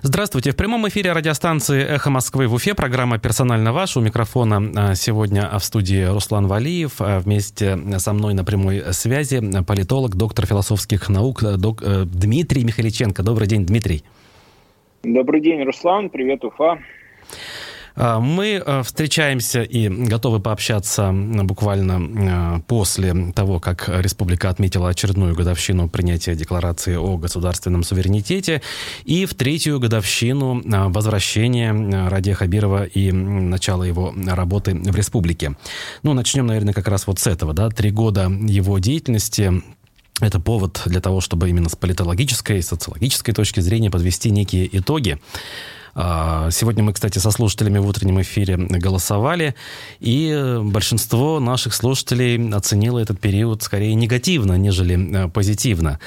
[0.00, 0.52] Здравствуйте.
[0.52, 2.72] В прямом эфире радиостанции «Эхо Москвы» в Уфе.
[2.76, 3.96] Программа «Персонально ваш».
[3.96, 7.00] У микрофона а, сегодня в студии Руслан Валиев.
[7.00, 13.24] А, вместе со мной на прямой связи политолог, доктор философских наук док, Дмитрий Михаличенко.
[13.24, 14.04] Добрый день, Дмитрий.
[15.02, 16.10] Добрый день, Руслан.
[16.10, 16.78] Привет, Уфа.
[18.00, 25.34] А, мы э, встречаемся и готовы пообщаться буквально э, после того, как республика отметила очередную
[25.34, 28.62] годовщину принятия декларации о государственном суверенитете
[29.04, 31.72] и в третью годовщину э, возвращения
[32.08, 35.56] Радия Хабирова и начала его работы в республике.
[36.04, 39.60] Ну, начнем, наверное, как раз вот с этого, да, три года его деятельности,
[40.20, 45.18] это повод для того, чтобы именно с политологической и социологической точки зрения подвести некие итоги.
[46.00, 49.56] А, сегодня мы, кстати, со слушателями в утреннем эфире голосовали,
[49.98, 55.98] и большинство наших слушателей оценило этот период скорее негативно, нежели э, позитивно.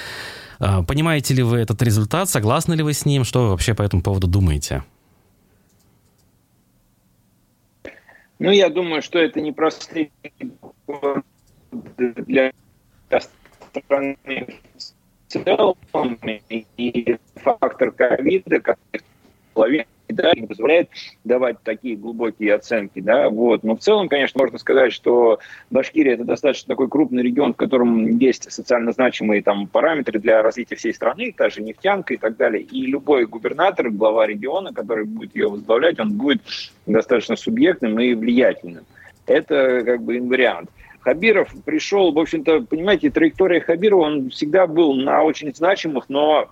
[0.60, 2.30] А, понимаете ли вы этот результат?
[2.30, 3.26] Согласны ли вы с ним?
[3.26, 4.86] Что вы вообще по этому поводу думаете?
[8.40, 10.10] Ну, я думаю, что это не простые
[11.90, 12.54] для
[13.74, 14.18] страны
[14.78, 15.76] в целом,
[16.78, 19.04] и фактор ковида, который
[19.62, 20.90] половине да, не позволяет
[21.24, 23.64] давать такие глубокие оценки, да, вот.
[23.64, 28.18] Но в целом, конечно, можно сказать, что Башкирия это достаточно такой крупный регион, в котором
[28.18, 32.62] есть социально значимые там параметры для развития всей страны, та же нефтянка и так далее.
[32.64, 36.42] И любой губернатор, глава региона, который будет ее возглавлять, он будет
[36.86, 38.84] достаточно субъектным и влиятельным.
[39.28, 40.70] Это как бы инвариант.
[41.00, 46.50] Хабиров пришел, в общем-то, понимаете, траектория Хабирова, он всегда был на очень значимых, но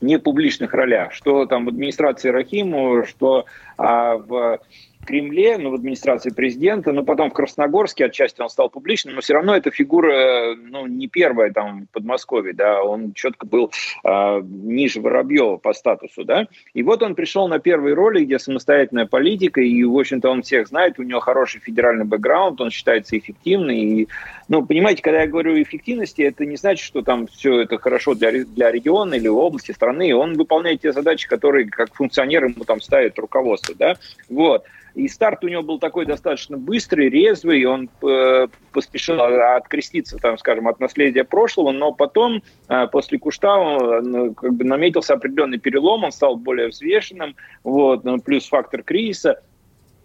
[0.00, 4.60] не публичных ролях, что там в администрации Рахиму, что а, в
[5.06, 9.34] Кремле, ну, в администрации президента, но потом в Красногорске отчасти он стал публичным, но все
[9.34, 13.72] равно эта фигура, ну, не первая там в Подмосковье, да, он четко был
[14.04, 19.06] э, ниже Воробьева по статусу, да, и вот он пришел на первые роли, где самостоятельная
[19.06, 23.70] политика, и, в общем-то, он всех знает, у него хороший федеральный бэкграунд, он считается эффективным,
[23.70, 24.06] и,
[24.48, 28.44] ну, понимаете, когда я говорю эффективности, это не значит, что там все это хорошо для,
[28.44, 33.18] для региона или области, страны, он выполняет те задачи, которые как функционер ему там ставит
[33.18, 33.96] руководство, да,
[34.28, 34.64] вот.
[34.94, 40.68] И старт у него был такой достаточно быстрый, резвый, он э, поспешил откреститься, там, скажем,
[40.68, 46.12] от наследия прошлого, но потом, э, после Куштау, ну, как бы наметился определенный перелом, он
[46.12, 49.40] стал более взвешенным, вот, ну, плюс фактор кризиса.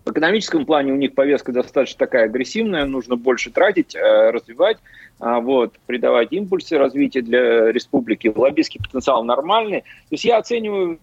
[0.05, 4.77] В экономическом плане у них повестка достаточно такая агрессивная, нужно больше тратить, э, развивать,
[5.19, 8.31] а, вот, придавать импульсы развития для республики.
[8.33, 9.81] Лоббистский потенциал нормальный.
[9.81, 10.99] То есть я оцениваю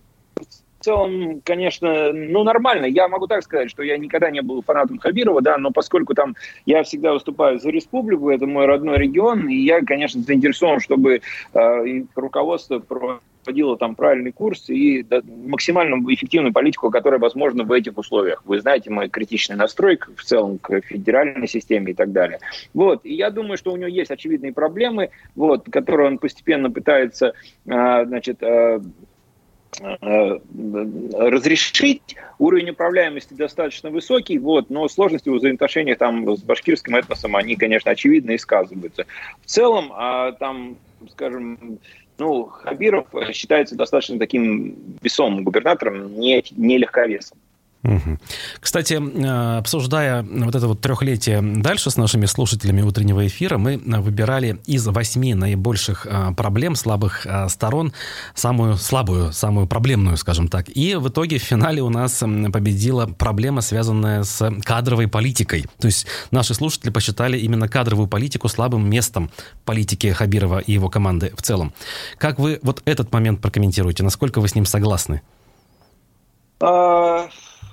[0.82, 2.87] в целом, конечно, ну, нормально.
[2.87, 6.34] Я могу так сказать, что я никогда не был фанатом Хабирова, да, но поскольку там
[6.66, 11.21] я всегда выступаю за республику, это мой родной регион, и я, конечно, заинтересован, чтобы
[11.54, 17.97] э, руководство проводило там правильный курс и да, максимально эффективную политику, которая возможна в этих
[17.97, 18.42] условиях.
[18.44, 22.41] Вы знаете мой критичный настрой в целом к федеральной системе и так далее.
[22.75, 27.34] Вот, и я думаю, что у него есть очевидные проблемы, вот, которые он постепенно пытается,
[27.66, 28.81] э, значит, э,
[31.12, 32.16] разрешить.
[32.38, 37.91] Уровень управляемости достаточно высокий, вот, но сложности в взаимоотношениях там с башкирским этносом, они, конечно,
[37.91, 39.06] очевидно и сказываются.
[39.43, 40.77] В целом, а, там,
[41.10, 41.78] скажем,
[42.19, 47.39] ну, Хабиров считается достаточно таким весомым губернатором, не, не легковесом.
[48.60, 54.59] Кстати, э, обсуждая вот это вот трехлетие дальше с нашими слушателями утреннего эфира, мы выбирали
[54.66, 57.92] из восьми наибольших э, проблем, слабых э, сторон,
[58.34, 60.66] самую слабую, самую проблемную, скажем так.
[60.69, 62.22] И в итоге в финале у нас
[62.53, 65.66] победила проблема, связанная с кадровой политикой.
[65.81, 69.31] То есть наши слушатели посчитали именно кадровую политику слабым местом
[69.65, 71.72] политики Хабирова и его команды в целом.
[72.16, 74.04] Как вы вот этот момент прокомментируете?
[74.04, 75.22] Насколько вы с ним согласны?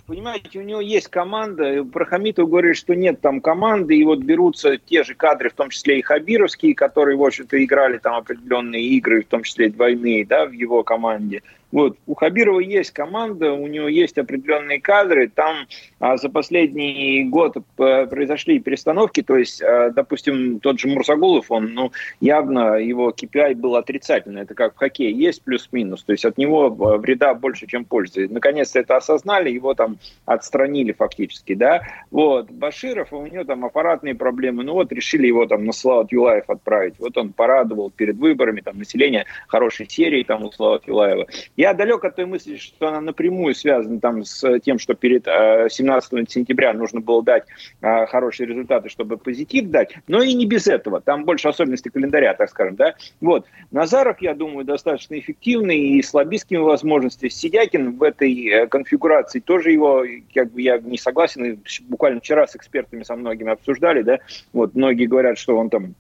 [0.10, 1.84] Понимаете, у него есть команда.
[1.84, 5.70] Про Хамитова говорит, что нет там команды, и вот берутся те же кадры, в том
[5.70, 10.48] числе и хабировские, которые, в общем-то, играли там определенные игры, в том числе двойные, да,
[10.48, 11.44] в его команде.
[11.72, 11.98] Вот.
[12.08, 15.30] У Хабирова есть команда, у него есть определенные кадры.
[15.30, 15.68] Там
[16.00, 19.22] а, за последний год э, произошли перестановки.
[19.22, 24.42] То есть, а, допустим, тот же Мурсагулов, он ну, явно его KPI был отрицательный.
[24.42, 26.04] Это как в хоккее, есть плюс-минус.
[26.04, 28.28] То есть от него э, вреда больше, чем пользы.
[28.30, 31.54] Наконец-то это осознали, его там отстранили фактически.
[31.54, 31.82] Да?
[32.10, 32.50] Вот.
[32.50, 34.64] Баширов, у него там аппаратные проблемы.
[34.64, 36.96] Ну вот решили его там на Слават Юлаев отправить.
[36.98, 41.28] Вот он порадовал перед выборами там, население хорошей серии там у Слават Юлаева.
[41.60, 46.14] Я далек от той мысли, что она напрямую связана там с тем, что перед 17
[46.14, 47.44] э, сентября нужно было дать
[47.82, 51.02] э, хорошие результаты, чтобы позитив дать, но и не без этого.
[51.02, 52.96] Там больше особенностей календаря, так скажем, да.
[53.20, 53.46] Вот.
[53.72, 57.28] Назаров, я думаю, достаточно эффективный и с лоббистскими возможностями.
[57.28, 62.56] Сидякин в этой э, конфигурации тоже его, как бы я не согласен, буквально вчера с
[62.56, 64.20] экспертами со многими обсуждали, да,
[64.54, 65.94] вот многие говорят, что он там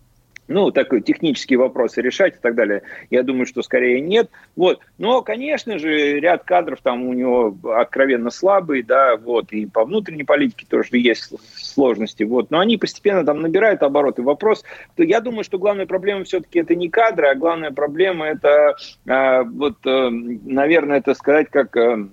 [0.49, 2.81] ну, такой технические вопросы решать и так далее.
[3.09, 4.29] Я думаю, что скорее нет.
[4.55, 4.79] Вот.
[4.97, 10.23] Но, конечно же, ряд кадров там у него откровенно слабый, да, вот, и по внутренней
[10.23, 12.49] политике тоже есть сложности, вот.
[12.49, 14.23] Но они постепенно там набирают обороты.
[14.23, 14.63] Вопрос,
[14.97, 18.75] я думаю, что главная проблема все-таки это не кадры, а главная проблема это,
[19.05, 21.77] э, вот, э, наверное, это сказать как...
[21.77, 22.07] Э,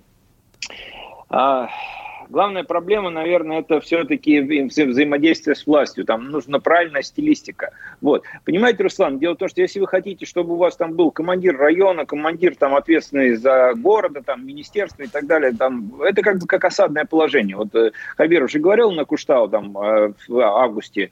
[1.31, 1.67] э,
[2.29, 6.05] Главная проблема, наверное, это все-таки вза взаимодействие с властью.
[6.05, 7.71] Там нужна правильная стилистика.
[8.01, 8.25] Вот.
[8.45, 11.57] Понимаете, Руслан, дело в том, что если вы хотите, чтобы у вас там был командир
[11.57, 16.47] района, командир там ответственный за города, там министерство и так далее, там это как бы
[16.47, 17.57] как осадное положение.
[17.57, 21.11] Вот э, Хабир уже говорил на Куштау там э, в августе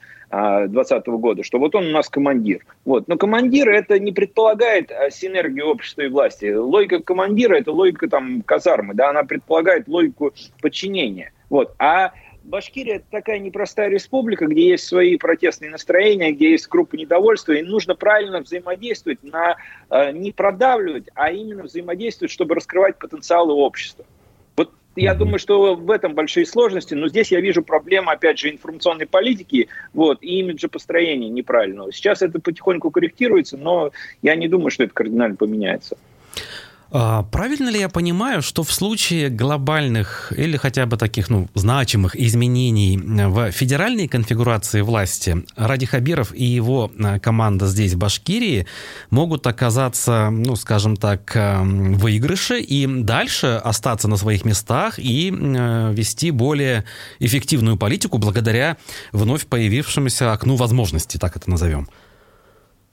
[0.69, 2.65] 2020 года, что вот он у нас командир.
[2.85, 3.09] Вот.
[3.09, 6.53] Но командир это не предполагает а, синергию общества и власти.
[6.53, 11.33] Логика командира это логика там казармы, да, она предполагает логику подчинения.
[11.51, 11.75] Вот.
[11.79, 12.13] А
[12.45, 17.63] Башкирия это такая непростая республика, где есть свои протестные настроения, где есть группа недовольства, и
[17.63, 19.57] нужно правильно взаимодействовать, на,
[19.89, 24.05] э, не продавливать, а именно взаимодействовать, чтобы раскрывать потенциалы общества.
[24.97, 29.07] Я думаю, что в этом большие сложности, но здесь я вижу проблему, опять же, информационной
[29.07, 31.93] политики вот, и имиджа построения неправильного.
[31.93, 33.91] Сейчас это потихоньку корректируется, но
[34.23, 35.97] я не думаю, что это кардинально поменяется.
[36.97, 42.15] А, правильно ли я понимаю, что в случае глобальных или хотя бы таких ну, значимых
[42.15, 48.69] изменений в федеральной конфигурации власти Ради Хабиров и его а, команда здесь, в Башкирии,
[49.11, 56.31] могут оказаться, ну, скажем так, в выигрыше и дальше остаться на своих местах и вести
[56.31, 56.85] более
[57.19, 58.77] эффективную политику благодаря
[59.11, 61.89] вновь появившемуся окну возможностей, так это назовем?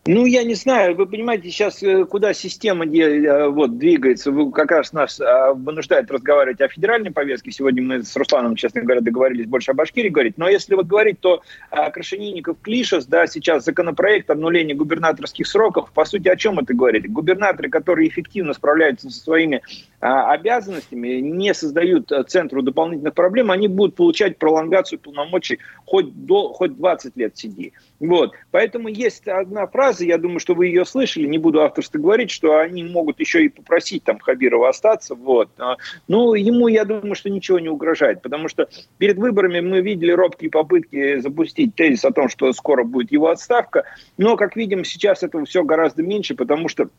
[0.08, 4.94] Ну, я не знаю, вы понимаете, сейчас э, куда система э, вот, двигается, как раз
[4.94, 7.52] нас а, вынуждает разговаривать о федеральной повестке.
[7.52, 10.40] Сегодня мы с Русланом, честно говоря, договорились больше о Башкирии говорить.
[10.40, 16.04] Но если вот говорить, то а, Крашенинников, Клишес, да, сейчас законопроект обнуления губернаторских сроков, по
[16.06, 17.08] сути, о чем это говорит?
[17.08, 19.62] Губернаторы, которые эффективно справляются со своими
[20.00, 26.52] а, обязанностями, не создают э, центру дополнительных проблем, они будут получать пролонгацию полномочий хоть, до,
[26.54, 27.74] хоть 20 лет сиди.
[28.02, 28.34] Вот.
[28.50, 32.58] Поэтому есть одна фраза, я думаю, что вы ее слышали, не буду авторство говорить, что
[32.58, 35.14] они могут еще и попросить там Хабирова остаться.
[35.14, 35.50] Вот.
[35.60, 35.78] А,
[36.08, 38.68] ну, ему, я думаю, что ничего не угрожает, потому что
[38.98, 43.84] перед выборами мы видели робкие попытки запустить тезис о том, что скоро будет его отставка,
[44.18, 46.90] но, как видим, сейчас этого все гораздо меньше, потому что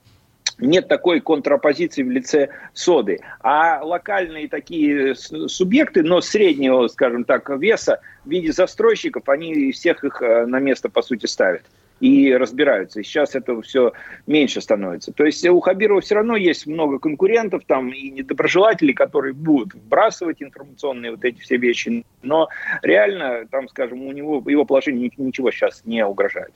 [0.63, 3.21] нет такой контрапозиции в лице соды.
[3.41, 10.23] А локальные такие субъекты, но среднего, скажем так, веса в виде застройщиков, они всех их
[10.23, 11.63] э, на место, по сути, ставят
[12.03, 13.01] и разбираются.
[13.01, 13.93] И сейчас этого все
[14.27, 15.13] меньше становится.
[15.13, 20.43] То есть у Хабирова все равно есть много конкурентов там и недоброжелателей, которые будут вбрасывать
[20.43, 22.05] информационные вот эти все вещи.
[22.23, 22.49] Но
[22.83, 26.53] реально, там, скажем, у него его положение ничего сейчас не угрожает.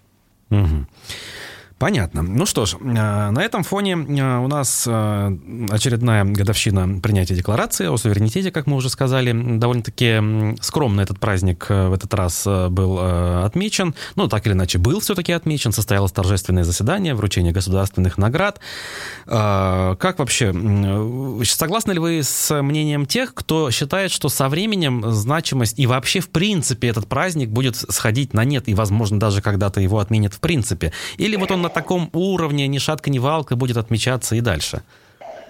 [0.50, 0.86] Угу.
[1.78, 2.22] Понятно.
[2.22, 5.36] Ну что ж, э, на этом фоне э, у нас э,
[5.70, 9.32] очередная годовщина принятия декларации о суверенитете, как мы уже сказали.
[9.58, 12.98] Довольно-таки скромно этот праздник в этот раз был
[13.44, 13.94] отмечен.
[14.14, 15.72] Ну, так или иначе, был все-таки отмечен.
[15.72, 18.58] Состоялось торжественное заседание, вручение государственных наград.
[19.26, 20.54] Как вообще,
[21.44, 26.30] согласны ли вы с мнением тех, кто считает, что со временем значимость и вообще в
[26.30, 30.92] принципе этот праздник будет сходить на нет и, возможно, даже когда-то его отменят в принципе?
[31.18, 34.82] Или вот он на таком уровне ни шатка, ни валка будет отмечаться и дальше?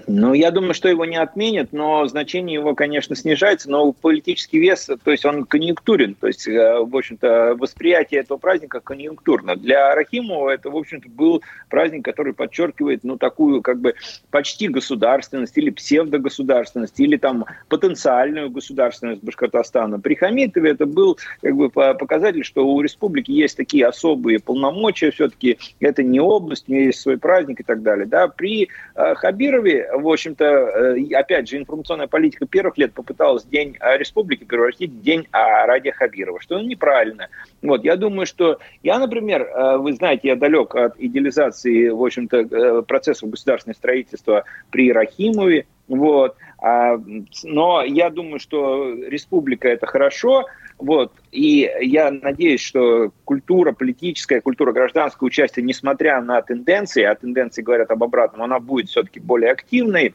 [0.09, 4.89] Ну, я думаю, что его не отменят, но значение его, конечно, снижается, но политический вес,
[5.03, 9.57] то есть он конъюнктурен, то есть, э, в общем-то, восприятие этого праздника конъюнктурно.
[9.57, 13.95] Для Рахимова это, в общем-то, был праздник, который подчеркивает, ну, такую, как бы,
[14.31, 19.99] почти государственность или псевдогосударственность, или там потенциальную государственность Башкортостана.
[19.99, 25.59] При Хамитове это был, как бы, показатель, что у республики есть такие особые полномочия, все-таки
[25.81, 28.07] это не область, у нее есть свой праздник и так далее.
[28.07, 28.29] Да?
[28.29, 34.45] При э, Хабирове в общем-то, э, опять же, информационная политика первых лет попыталась День республики
[34.45, 37.29] превратить в День Радия Хабирова, что неправильно.
[37.63, 42.37] Вот, я думаю, что я, например, э, вы знаете, я далек от идеализации, в общем-то,
[42.37, 46.97] э, процессов государственного строительства при Рахимове, вот, а,
[47.45, 50.47] но я думаю, что республика это хорошо,
[50.79, 51.13] вот.
[51.33, 57.91] И я надеюсь, что культура политическая, культура гражданского участия, несмотря на тенденции, а тенденции говорят
[57.91, 60.15] об обратном, она будет все-таки более активной,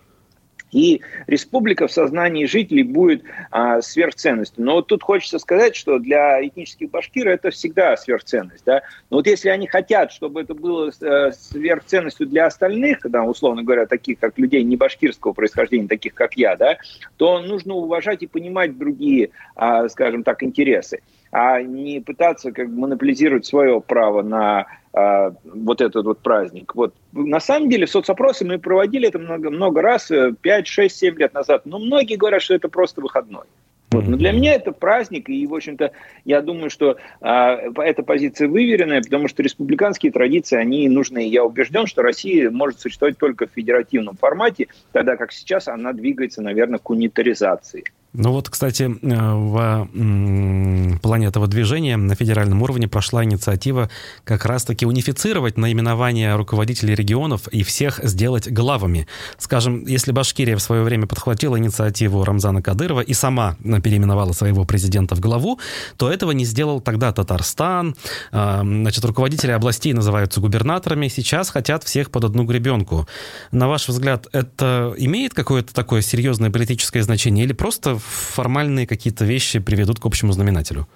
[0.72, 4.64] И республика в сознании жителей будет а, сверхценностью.
[4.64, 8.64] Но вот тут хочется сказать, что для этнических башкир это всегда сверхценность.
[8.66, 8.82] Да?
[9.10, 13.86] Но вот если они хотят, чтобы это было э, сверхценностью для остальных, да, условно говоря,
[13.86, 16.78] таких как людей не башкирского происхождения, таких как я, да,
[17.18, 21.02] то нужно уважать и понимать другие, а, скажем так, интересы
[21.32, 26.76] а не пытаться как бы монополизировать свое право на а, вот этот вот праздник.
[26.76, 26.94] Вот.
[27.14, 31.66] На самом деле соцопросы мы проводили это много, много раз, 5, 6, 7 лет назад,
[31.66, 33.46] но многие говорят, что это просто выходной.
[33.92, 34.08] Вот.
[34.08, 35.92] Но для меня это праздник, и, в общем-то,
[36.24, 41.28] я думаю, что а, эта позиция выверенная, потому что республиканские традиции, они нужны.
[41.28, 46.42] Я убежден, что Россия может существовать только в федеративном формате, тогда как сейчас она двигается,
[46.42, 47.84] наверное, к унитаризации.
[48.14, 53.90] Ну вот, кстати, э, в плане этого движения на федеральном уровне прошла инициатива
[54.26, 59.08] как раз-таки унифицировать наименование руководителей регионов и всех сделать главами.
[59.38, 65.16] Скажем, если Башкирия в свое время подхватила инициативу Рамзана Кадырова и сама переименовала своего президента
[65.16, 65.60] в главу,
[65.96, 67.96] то этого не сделал тогда Татарстан.
[68.34, 73.08] Э, значит, руководители областей называются губернаторами, сейчас хотят всех под одну гребенку.
[73.54, 79.60] На ваш взгляд, это имеет какое-то такое серьезное политическое значение или просто формальные какие-то вещи
[79.60, 80.88] приведут к общему знаменателю?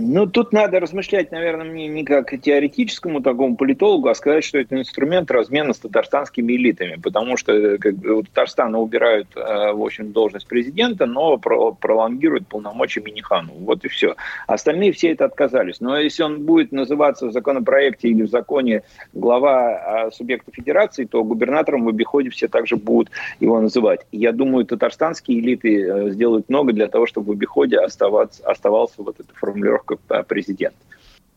[0.00, 4.78] Ну, тут надо размышлять, наверное, мне не как теоретическому такому политологу, а сказать, что это
[4.78, 10.12] инструмент размена с татарстанскими элитами, потому что как бы, у Татарстана убирают, э, в общем,
[10.12, 13.52] должность президента, но пролонгируют полномочия Минихану.
[13.58, 14.14] Вот и все.
[14.46, 15.80] Остальные все это отказались.
[15.80, 21.24] Но если он будет называться в законопроекте или в законе глава а, субъекта федерации, то
[21.24, 24.06] губернатором в обиходе все также будут его называть.
[24.12, 29.18] я думаю, татарстанские элиты э, сделают много для того, чтобы в обиходе оставаться, оставался вот
[29.18, 30.74] эта формулировка как президент.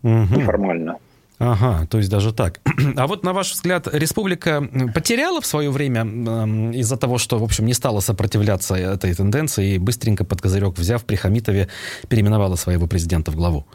[0.03, 0.35] Угу.
[0.35, 0.97] Неформально.
[1.43, 2.59] Ага, то есть даже так.
[2.95, 4.61] А вот на ваш взгляд, республика
[4.93, 9.73] потеряла в свое время э, из-за того, что, в общем, не стала сопротивляться этой тенденции
[9.73, 11.67] и быстренько под козырек взяв при Хамитове
[12.09, 13.65] переименовала своего президента в главу?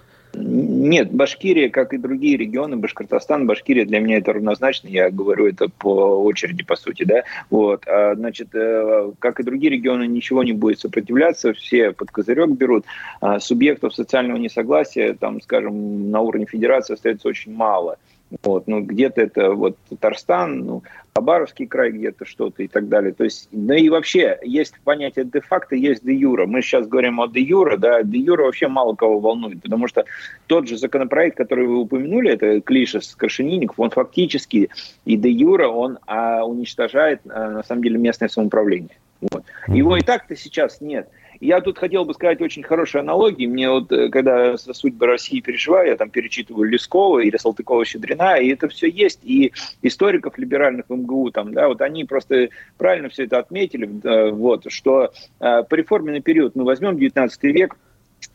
[0.87, 5.69] Нет, Башкирия, как и другие регионы, Башкортостан, Башкирия для меня это равнозначно, я говорю это
[5.69, 10.53] по очереди, по сути, да, вот, а, значит, э, как и другие регионы, ничего не
[10.53, 12.85] будет сопротивляться, все под козырек берут,
[13.21, 17.99] а, субъектов социального несогласия, там, скажем, на уровне федерации остается очень мало,
[18.43, 20.83] вот, ну, где-то это вот Татарстан, ну,
[21.15, 23.13] Хабаровский край где-то что-то и так далее.
[23.13, 26.47] То есть, ну и вообще, есть понятие де-факто, есть де-юра.
[26.47, 30.05] Мы сейчас говорим о де-юра, да, де-юра вообще мало кого волнует, потому что
[30.47, 34.69] тот же законопроект, который вы упомянули, это Клиша с Крашенинников, он фактически
[35.05, 38.99] и де-юра, он а, уничтожает, а, на самом деле, местное самоуправление.
[39.21, 39.45] Вот.
[39.69, 41.09] Его и так-то сейчас нет.
[41.41, 43.47] Я тут хотел бы сказать очень хорошие аналогии.
[43.47, 48.49] Мне вот, э, когда за судьбы России переживаю, я там перечитываю Лескова или Салтыкова-Щедрина, и
[48.49, 49.21] это все есть.
[49.23, 49.53] И
[49.83, 55.63] историков либеральных МГУ, там, да, вот они просто правильно все это отметили, вот, что э,
[55.63, 57.77] по реформенный период, мы возьмем 19 век,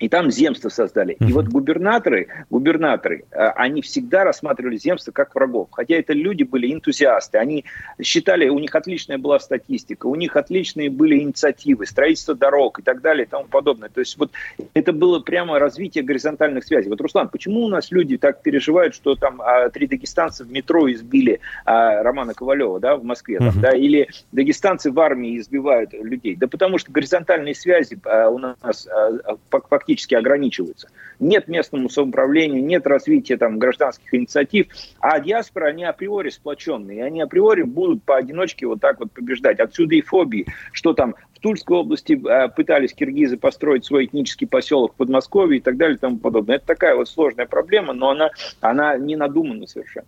[0.02, 1.16] и там земство создали.
[1.20, 5.68] И вот губернаторы, губернаторы, э, они всегда рассматривали земство как врагов.
[5.72, 7.38] Хотя это люди были энтузиасты.
[7.38, 7.66] Они
[8.02, 13.02] считали, у них отличная была статистика, у них отличные были инициативы, строительство дорог и так
[13.02, 13.90] далее и тому подобное.
[13.90, 14.32] То есть вот
[14.74, 16.90] это было прямо развитие горизонтальных связей.
[16.90, 20.92] Вот, Руслан, почему у нас люди так переживают, что там а, три дагестанца в метро
[20.92, 23.38] избили а, Романа Ковалева да, в Москве?
[23.38, 23.62] Там, uh-huh.
[23.62, 26.36] да, или дагестанцы в армии избивают людей?
[26.36, 29.38] Да потому что горизонтальные связи а, у нас а,
[29.70, 30.88] фактически фактически ограничиваются.
[31.20, 34.68] Нет местному самоуправлению, нет развития там, гражданских инициатив,
[35.00, 39.60] а диаспора, они априори сплоченные, и они априори будут поодиночке вот так вот побеждать.
[39.60, 44.94] Отсюда и фобии, что там в Тульской области э, пытались киргизы построить свой этнический поселок
[44.94, 46.56] в Подмосковье и так далее и тому подобное.
[46.56, 48.30] Это такая вот сложная проблема, но она,
[48.62, 50.08] она не надумана совершенно.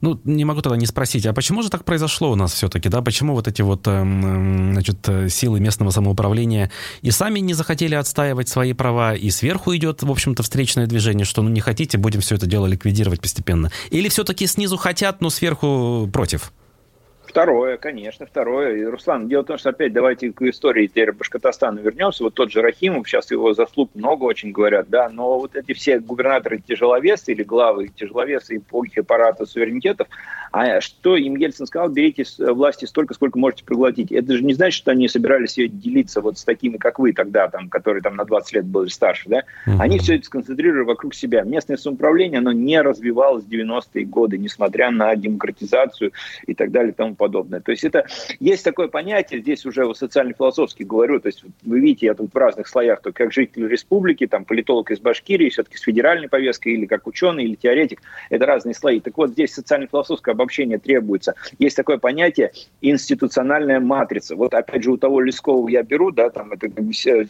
[0.00, 3.02] Ну, не могу тогда не спросить, а почему же так произошло у нас все-таки, да?
[3.02, 6.70] Почему вот эти вот, эм, значит, силы местного самоуправления
[7.02, 11.42] и сами не захотели отстаивать свои права, и сверху идет, в общем-то, встречное движение, что,
[11.42, 13.70] ну, не хотите, будем все это дело ликвидировать постепенно?
[13.90, 16.52] Или все-таки снизу хотят, но сверху против?
[17.36, 18.76] Второе, конечно, второе.
[18.76, 22.24] И, Руслан, дело в том, что опять давайте к истории теперь Башкортостана вернемся.
[22.24, 25.98] Вот тот же Рахимов, сейчас его заслуг много очень говорят, да, но вот эти все
[25.98, 30.08] губернаторы тяжеловесы или главы тяжеловесы эпохи аппарата суверенитетов,
[30.62, 34.12] а что им Ельцин сказал, берите власти столько, сколько можете проглотить.
[34.12, 37.48] Это же не значит, что они собирались ее делиться вот с такими, как вы тогда,
[37.48, 39.44] там, которые там на 20 лет были старше, да.
[39.66, 39.76] Угу.
[39.80, 41.42] Они все это сконцентрировали вокруг себя.
[41.42, 46.12] Местное самоуправление, оно не развивалось в 90-е годы, несмотря на демократизацию
[46.46, 47.60] и так далее и тому подобное подобное.
[47.60, 48.06] То есть это
[48.40, 52.68] есть такое понятие, здесь уже социально-философски говорю, то есть вы видите, я тут в разных
[52.68, 57.06] слоях, то как житель республики, там политолог из Башкирии, все-таки с федеральной повесткой, или как
[57.06, 59.00] ученый, или теоретик, это разные слои.
[59.00, 61.34] Так вот, здесь социально-философское общения требуется.
[61.58, 64.34] Есть такое понятие институциональная матрица.
[64.36, 66.68] Вот опять же у того Лескова я беру, да, там это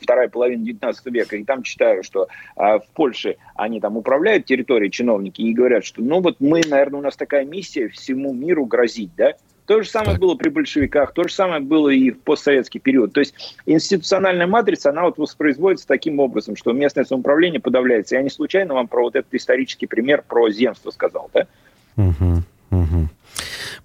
[0.01, 4.91] вторая половина 19 века, и там читаю, что а, в Польше они там управляют территорией
[4.91, 9.11] чиновники и говорят, что ну вот мы, наверное, у нас такая миссия всему миру грозить,
[9.17, 9.35] да,
[9.67, 13.13] то же самое было при большевиках, то же самое было и в постсоветский период.
[13.13, 13.35] То есть
[13.67, 18.15] институциональная матрица, она вот воспроизводится таким образом, что местное самоуправление подавляется.
[18.15, 21.47] Я не случайно вам про вот этот исторический пример про земство сказал, да?
[21.97, 23.09] Угу, угу.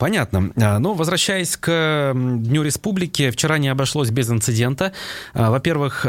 [0.02, 0.52] Понятно.
[0.60, 4.94] А, ну, возвращаясь к Дню Республики, вчера не обошлось без инцидента.
[5.36, 6.08] А, во-первых,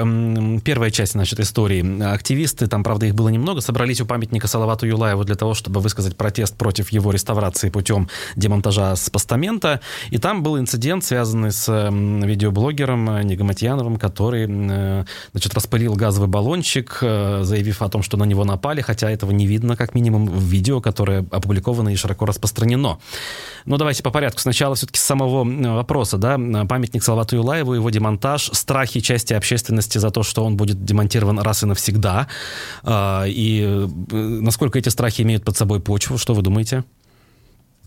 [0.65, 2.03] первая часть, значит, истории.
[2.03, 6.17] Активисты, там, правда, их было немного, собрались у памятника Салавату Юлаеву для того, чтобы высказать
[6.17, 9.83] протест против его реставрации путем демонтажа с постамента.
[10.09, 17.41] И там был инцидент, связанный с видеоблогером Негаматьяновым, который, э, значит, распылил газовый баллончик, э,
[17.43, 20.81] заявив о том, что на него напали, хотя этого не видно, как минимум, в видео,
[20.81, 22.99] которое опубликовано и широко распространено.
[23.67, 24.41] Но давайте по порядку.
[24.41, 30.11] Сначала все-таки с самого вопроса, да, памятник Салавату Юлаеву, его демонтаж, страхи части общественности за
[30.11, 32.29] то, что он будет демонтирован раз и навсегда,
[32.83, 33.87] а, и э,
[34.17, 36.85] насколько эти страхи имеют под собой почву, что вы думаете?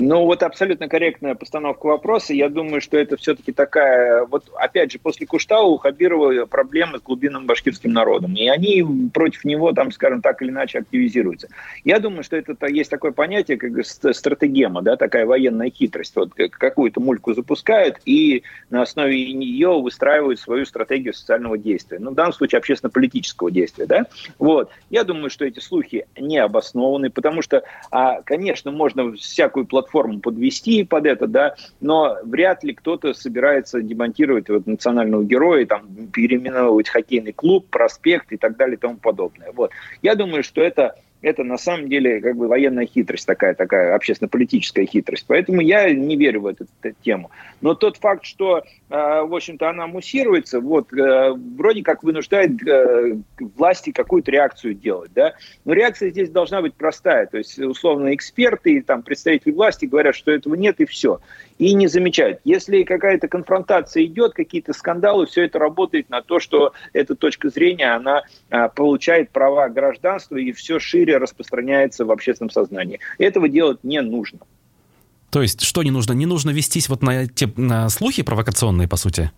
[0.01, 2.33] Ну, вот абсолютно корректная постановка вопроса.
[2.33, 4.25] Я думаю, что это все-таки такая...
[4.25, 8.33] Вот, опять же, после Куштау у Хабирова проблемы с глубинным башкирским народом.
[8.35, 11.47] И они против него, там, скажем так или иначе, активизируются.
[11.85, 16.13] Я думаю, что это есть такое понятие, как стратегема, да, такая военная хитрость.
[16.17, 21.99] Вот какую-то мульку запускают и на основе нее выстраивают свою стратегию социального действия.
[21.99, 24.07] Ну, в данном случае общественно-политического действия, да.
[24.39, 24.69] Вот.
[24.89, 30.19] Я думаю, что эти слухи не обоснованы, потому что, а, конечно, можно всякую платформу платформу
[30.19, 36.89] подвести под это, да, но вряд ли кто-то собирается демонтировать вот национального героя, там, переименовывать
[36.89, 39.51] хоккейный клуб, проспект и так далее и тому подобное.
[39.53, 39.71] Вот.
[40.01, 44.86] Я думаю, что это это на самом деле как бы военная хитрость такая, такая общественно-политическая
[44.86, 45.25] хитрость.
[45.27, 47.31] Поэтому я не верю в эту, эту тему.
[47.62, 53.17] Но тот факт, что, э, в общем-то, она муссируется, вот, э, вроде как вынуждает э,
[53.39, 55.34] власти какую-то реакцию делать, да.
[55.63, 57.25] Но реакция здесь должна быть простая.
[57.25, 61.19] То есть, условно, эксперты и там представители власти говорят, что этого нет и все
[61.57, 62.39] и не замечают.
[62.43, 67.93] Если какая-то конфронтация идет, какие-то скандалы, все это работает на то, что эта точка зрения,
[67.93, 73.00] она а, получает права гражданства и все шире распространяется в общественном сознании.
[73.18, 74.39] Этого делать не нужно.
[75.31, 76.13] То есть что не нужно?
[76.13, 79.31] Не нужно вестись вот на те на слухи провокационные, по сути?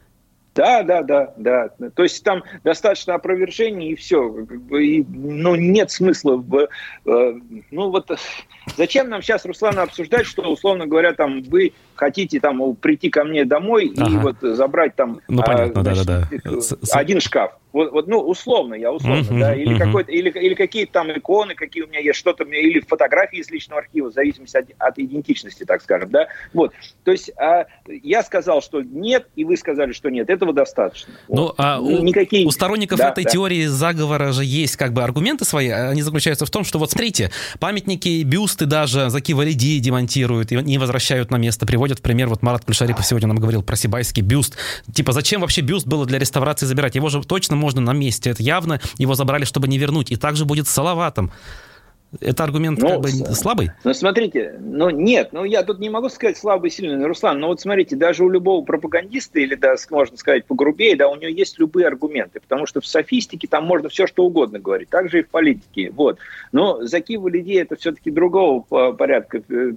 [0.58, 1.70] Да, да, да, да.
[1.94, 4.40] То есть там достаточно опровержений и все.
[4.72, 6.68] И, ну, нет смысла в...
[7.06, 7.34] Э,
[7.70, 8.10] ну, вот
[8.76, 13.46] зачем нам сейчас, Руслана, обсуждать, что, условно говоря, там вы хотите там прийти ко мне
[13.46, 14.12] домой ага.
[14.12, 16.78] и вот забрать там ну, понятно, а, значит, да, да, да.
[16.94, 17.52] один шкаф.
[17.78, 19.86] Вот, вот, ну, условно, я условно, uh-huh, да, или, uh-huh.
[19.86, 23.82] какой-то, или, или какие-то там иконы, какие у меня есть, что-то, или фотографии из личного
[23.82, 26.74] архива, в зависимости от, от идентичности, так скажем, да, вот.
[27.04, 31.14] То есть а, я сказал, что нет, и вы сказали, что нет, этого достаточно.
[31.28, 31.56] Ну, вот.
[31.60, 32.48] а у, Никакие...
[32.48, 33.30] у сторонников да, этой да.
[33.30, 37.30] теории заговора же есть как бы аргументы свои, они заключаются в том, что вот смотрите,
[37.60, 42.42] памятники, бюсты даже Заки Валиди демонтируют и не возвращают на место, приводят в пример, вот
[42.42, 44.58] Марат Кульшарипов сегодня нам говорил про Сибайский бюст,
[44.94, 48.30] типа зачем вообще бюст было для реставрации забирать, его же точно можно на месте.
[48.30, 50.12] Это явно его забрали, чтобы не вернуть.
[50.12, 51.32] И также будет с Салаватом.
[52.22, 53.72] Это аргумент ну, как бы слабый?
[53.84, 57.60] Ну, смотрите, ну нет, ну я тут не могу сказать слабый, сильный, Руслан, но вот
[57.60, 61.86] смотрите, даже у любого пропагандиста, или да, можно сказать погрубее, да, у него есть любые
[61.86, 65.92] аргументы, потому что в софистике там можно все что угодно говорить, также и в политике,
[65.92, 66.18] вот.
[66.54, 68.62] Но закивы людей это все-таки другого
[68.94, 69.74] порядка э,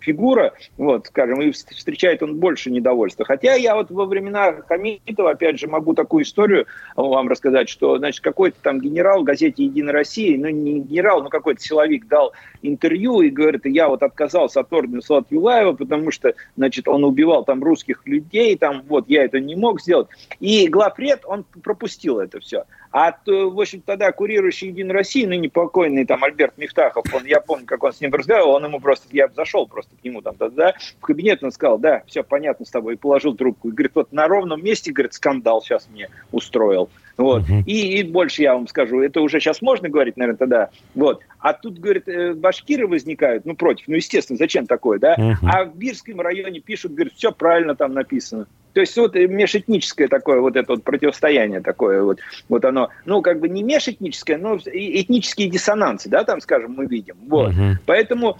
[0.00, 3.24] фигура, вот, скажем, и встречает он больше недовольства.
[3.24, 8.22] Хотя я вот во времена Хамитова, опять же, могу такую историю вам рассказать, что, значит,
[8.22, 12.32] какой-то там генерал в газете «Единая Россия», ну, не генерал, но какой-то силовик дал
[12.62, 17.44] интервью и говорит, я вот отказался от ордена Салат Юлаева, потому что, значит, он убивал
[17.44, 20.08] там русских людей, там, вот, я это не мог сделать.
[20.40, 22.64] И главред, он пропустил это все.
[22.92, 27.66] А, в общем, тогда курирующий Единой России, ныне покойный там Альберт Мифтахов, он, я помню,
[27.66, 30.74] как он с ним разговаривал, он ему просто, я зашел просто к нему там тогда
[30.98, 33.68] в кабинет, он сказал, да, все понятно с тобой, и положил трубку.
[33.68, 36.90] И говорит, вот на ровном месте, говорит, скандал сейчас мне устроил.
[37.16, 37.42] Вот.
[37.42, 37.62] Uh-huh.
[37.66, 40.70] И, и больше я вам скажу, это уже сейчас можно говорить, наверное, тогда.
[40.94, 41.20] Вот.
[41.38, 43.88] А тут, говорит, э, башкиры возникают, ну, против.
[43.88, 45.14] Ну, естественно, зачем такое, да?
[45.16, 45.34] Uh-huh.
[45.42, 48.46] А в Бирском районе пишут, говорят, все правильно там написано.
[48.72, 53.40] То есть вот межэтническое такое вот это вот противостояние такое вот, вот оно, ну как
[53.40, 57.16] бы не межэтническое, но этнические диссонансы, да, там, скажем, мы видим.
[57.26, 57.50] Вот.
[57.52, 57.74] Uh-huh.
[57.84, 58.38] Поэтому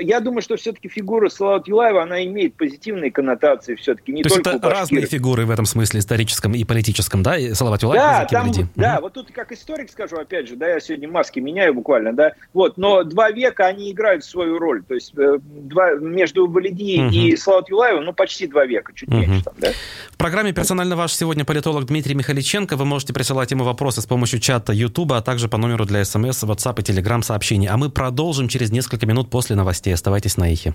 [0.00, 4.12] я думаю, что все-таки фигура Салават Юлаева, она имеет позитивные коннотации все-таки.
[4.12, 7.38] Не То только есть это разные фигуры в этом смысле, историческом и политическом, да?
[7.38, 9.02] И Салават Юлаев да, там, да, угу.
[9.02, 12.76] вот тут как историк скажу, опять же, да, я сегодня маски меняю буквально, да, вот,
[12.76, 17.10] но два века они играют свою роль, то есть э, два, между Валиди угу.
[17.14, 19.18] и Салават Юлаевым, ну, почти два века, чуть угу.
[19.18, 19.68] меньше там, да.
[20.10, 22.76] В программе «Персонально ваш» сегодня политолог Дмитрий Михаличенко.
[22.76, 26.42] Вы можете присылать ему вопросы с помощью чата YouTube, а также по номеру для смс,
[26.42, 27.68] WhatsApp и Telegram сообщений.
[27.68, 29.67] А мы продолжим через несколько минут после новостей.
[29.68, 30.74] Оставайтесь на эхе.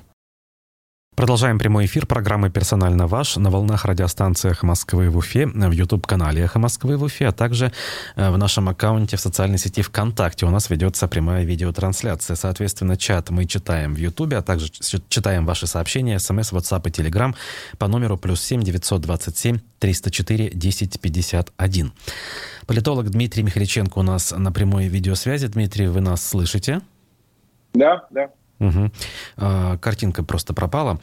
[1.16, 6.42] Продолжаем прямой эфир программы «Персонально ваш» на волнах радиостанции «Эхо Москвы» в Уфе, в YouTube-канале
[6.42, 7.72] «Эхо Москвы» в Уфе, а также
[8.16, 10.48] э, в нашем аккаунте в социальной сети ВКонтакте.
[10.48, 12.36] У нас ведется прямая видеотрансляция.
[12.36, 14.72] Соответственно, чат мы читаем в YouTube, а также
[15.08, 17.36] читаем ваши сообщения, смс, WhatsApp и Telegram
[17.78, 21.94] по номеру плюс 7 927 304 1051.
[22.66, 25.46] Политолог Дмитрий Михаличенко у нас на прямой видеосвязи.
[25.48, 26.82] Дмитрий, вы нас слышите?
[27.76, 28.30] Да, да.
[28.60, 28.92] Угу.
[29.82, 31.00] Картинка просто пропала.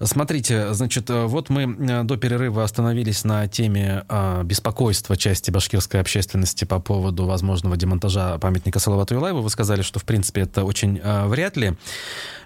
[0.00, 6.64] Смотрите, значит, вот мы э, до перерыва остановились на теме а, беспокойства части башкирской общественности
[6.64, 9.40] по поводу возможного демонтажа памятника Салавату Юлаеву.
[9.40, 11.74] Вы сказали, что, в принципе, это очень а, вряд ли.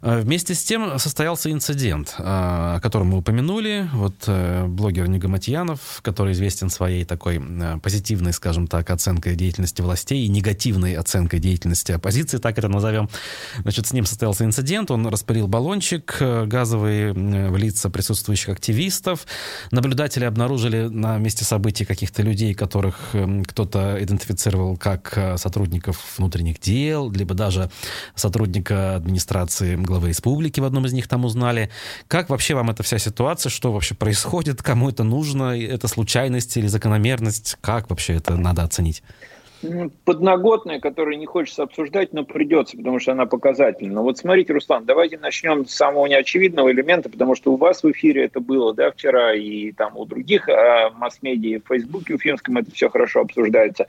[0.01, 3.89] Вместе с тем состоялся инцидент, о котором мы упомянули.
[3.95, 7.43] Вот э, блогер Негаматьянов, который известен своей такой
[7.83, 13.09] позитивной, скажем так, оценкой деятельности властей и негативной оценкой деятельности оппозиции, так это назовем.
[13.63, 14.91] Значит, с ним состоялся инцидент инцидент.
[14.91, 19.27] Он распылил баллончик э, газовый в лица присутствующих активистов.
[19.71, 26.61] Наблюдатели обнаружили на месте событий каких-то людей, которых эм, кто-то идентифицировал как э, сотрудников внутренних
[26.61, 27.71] дел, либо даже
[28.15, 31.71] сотрудника администрации главы республики в одном из них там узнали.
[32.09, 33.51] Как вообще вам эта вся ситуация?
[33.51, 34.63] Что вообще происходит?
[34.63, 35.59] Кому это нужно?
[35.59, 37.57] Это случайность или закономерность?
[37.61, 39.03] Как вообще это надо оценить?
[40.05, 44.03] Подноготная, которую не хочется обсуждать, но придется, потому что она показательна.
[44.03, 48.25] Вот смотрите, Руслан, давайте начнем с самого неочевидного элемента, потому что у вас в эфире
[48.25, 52.71] это было, да, вчера, и там у других а, масс-медиа, в Фейсбуке, у Финском это
[52.73, 53.87] все хорошо обсуждается.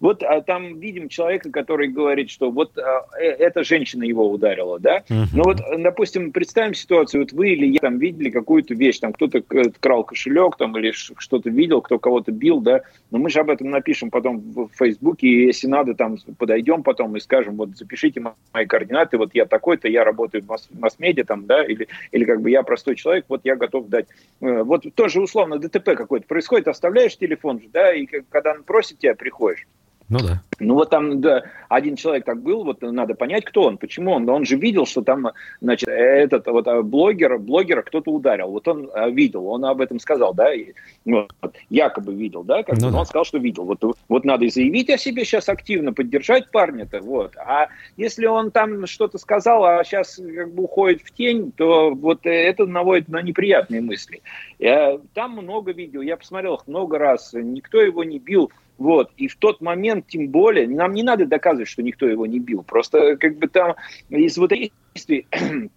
[0.00, 4.78] Вот а, там видим человека, который говорит, что вот а, э, эта женщина его ударила,
[4.78, 4.98] да.
[5.08, 5.26] Uh-huh.
[5.32, 9.42] Ну вот, допустим, представим ситуацию, вот вы или я там видели какую-то вещь, там кто-то
[9.80, 13.70] крал кошелек, там, или что-то видел, кто кого-то бил, да, но мы же об этом
[13.70, 18.22] напишем потом в Фейсбуке, Фейсбуке, и если надо, там подойдем потом и скажем, вот запишите
[18.52, 22.50] мои координаты, вот я такой-то, я работаю в масс-медиа, там, да, или, или как бы
[22.50, 24.06] я простой человек, вот я готов дать.
[24.40, 29.14] Э, вот тоже условно ДТП какой-то происходит, оставляешь телефон, да, и когда он просит тебя,
[29.14, 29.66] приходишь.
[30.08, 30.42] Ну да.
[30.60, 34.28] Ну вот там, да, один человек так был, вот надо понять, кто он, почему он.
[34.28, 35.28] Он же видел, что там,
[35.60, 38.50] значит, этот вот а, блогер, блогера кто-то ударил.
[38.50, 40.72] Вот он а, видел, он об этом сказал, да, и,
[41.04, 41.26] ну,
[41.70, 42.98] якобы видел, да, как ну, да.
[42.98, 43.64] он сказал, что видел.
[43.64, 47.36] Вот, вот надо заявить о себе сейчас активно, поддержать парня-то, вот.
[47.36, 52.20] А если он там что-то сказал, а сейчас как бы уходит в тень, то вот
[52.24, 54.22] это наводит на неприятные мысли.
[54.58, 59.12] Я, там много видео, я посмотрел их много раз, никто его не бил, вот.
[59.16, 62.62] И в тот момент, тем более, нам не надо доказывать, что никто его не бил.
[62.62, 63.76] Просто как бы там
[64.08, 65.26] из вот этих действий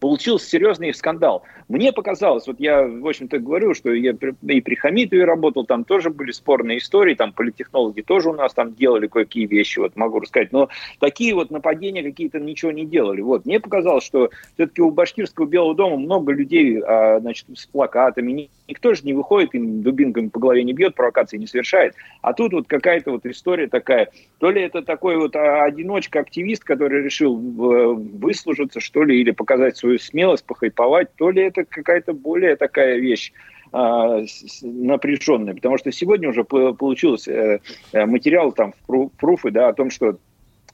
[0.00, 1.42] получился серьезный скандал.
[1.68, 6.10] Мне показалось, вот я, в общем-то, говорю, что я и при Хамитове работал, там тоже
[6.10, 10.52] были спорные истории, там политтехнологи тоже у нас там делали кое-какие вещи, вот могу рассказать,
[10.52, 10.68] но
[11.00, 13.20] такие вот нападения какие-то ничего не делали.
[13.20, 18.48] Вот, мне показалось, что все-таки у Башкирского Белого дома много людей, а, значит, с плакатами,
[18.68, 22.52] никто же не выходит, им дубинками по голове не бьет, провокации не совершает, а тут
[22.52, 27.94] вот какая-то вот история такая, то ли это такой вот а, одиночка-активист, который решил э,
[27.94, 33.32] выслужиться, что ли, или показать свою смелость, похайповать, то ли это какая-то более такая вещь
[33.72, 34.22] а,
[34.62, 37.58] напряженная, потому что сегодня уже получился э,
[37.92, 40.18] э, материал там в пруфы, да, о том, что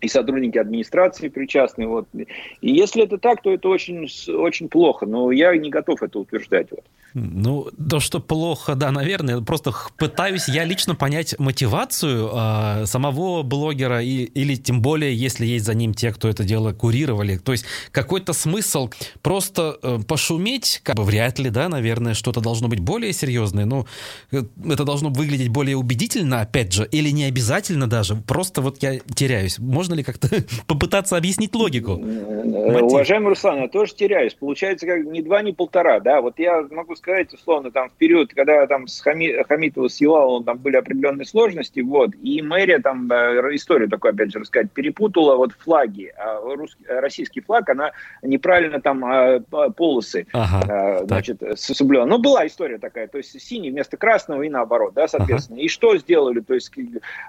[0.01, 1.87] и сотрудники администрации причастны.
[1.87, 2.07] Вот.
[2.13, 2.27] И
[2.61, 6.71] если это так, то это очень, очень плохо, но я не готов это утверждать.
[6.71, 6.85] Вот.
[7.15, 9.41] Ну, то, что плохо, да, наверное.
[9.41, 15.67] Просто пытаюсь я лично понять мотивацию э, самого блогера, и, или тем более, если есть
[15.67, 17.37] за ним те, кто это дело курировали.
[17.37, 22.69] То есть какой-то смысл просто э, пошуметь, как бы вряд ли, да, наверное, что-то должно
[22.69, 23.87] быть более серьезное, но
[24.31, 28.17] э, это должно выглядеть более убедительно, опять же, или не обязательно даже.
[28.17, 29.59] Просто вот я теряюсь.
[29.59, 30.29] Можно ли как-то
[30.67, 31.97] попытаться объяснить логику?
[31.99, 32.83] Мотив?
[32.93, 34.35] Уважаемый Руслан, я тоже теряюсь.
[34.35, 36.21] Получается, как ни два, ни полтора, да.
[36.21, 40.45] Вот я могу сказать, условно, там в период, когда там с Хами, Хамитова с Елаловым
[40.45, 45.37] там были определенные сложности, вот, и мэрия там, э, историю такую, опять же, рассказать, перепутала
[45.37, 47.91] вот флаги, а русский, российский флаг, она
[48.23, 52.05] неправильно там а, полосы, ага, а, значит, соблюла.
[52.05, 55.59] Ну, была история такая, то есть синий вместо красного и наоборот, да, соответственно.
[55.59, 55.65] Ага.
[55.65, 56.71] И что сделали, то есть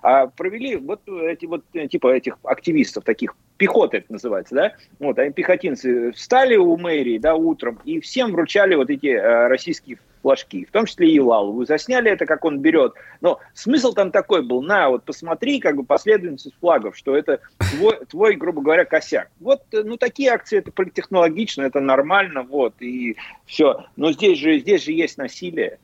[0.03, 5.31] а, провели вот эти вот, типа этих активистов таких, пехота это называется, да, вот, они
[5.31, 10.71] пехотинцы встали у мэрии, да, утром, и всем вручали вот эти э, российские флажки, в
[10.71, 11.65] том числе и Лалову.
[11.65, 12.93] Засняли это, как он берет.
[13.21, 17.39] Но смысл там такой был, на, вот посмотри, как бы последовательность флагов, что это
[17.71, 19.29] твой, твой, грубо говоря, косяк.
[19.39, 23.85] Вот, ну, такие акции, это политехнологично, это нормально, вот, и все.
[23.95, 25.79] Но здесь же, здесь же есть насилие.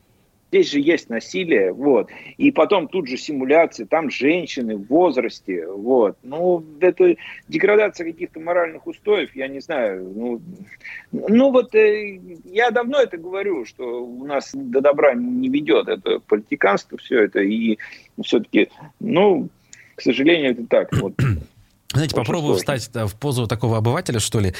[0.49, 2.09] Здесь же есть насилие, вот.
[2.37, 6.17] И потом тут же симуляции, там женщины в возрасте, вот.
[6.23, 7.15] Ну, это
[7.47, 10.11] деградация каких-то моральных устоев, я не знаю.
[10.15, 10.41] Ну,
[11.11, 16.19] ну вот э, я давно это говорю, что у нас до добра не ведет это
[16.19, 17.41] политиканство, все это.
[17.41, 17.77] И
[18.23, 19.49] все-таки, ну,
[19.95, 20.89] к сожалению, это так.
[20.93, 21.13] Вот.
[21.91, 22.77] Знаете, Очень попробую сложно.
[22.77, 24.53] встать в позу такого обывателя, что ли,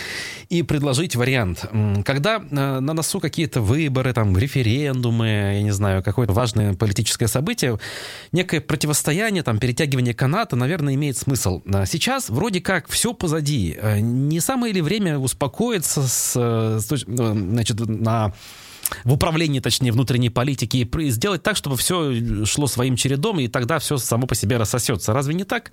[0.50, 1.64] и предложить вариант.
[2.04, 7.78] Когда э, на носу какие-то выборы, там, референдумы, я не знаю, какое-то важное политическое событие,
[8.32, 11.62] некое противостояние, там, перетягивание каната, наверное, имеет смысл.
[11.72, 13.78] А сейчас вроде как все позади.
[13.80, 18.34] Э, не самое ли время успокоиться э, с значит, на
[19.04, 22.12] в управлении, точнее, внутренней политики, и сделать так, чтобы все
[22.46, 25.14] шло своим чередом, и тогда все само по себе рассосется.
[25.14, 25.72] Разве не так?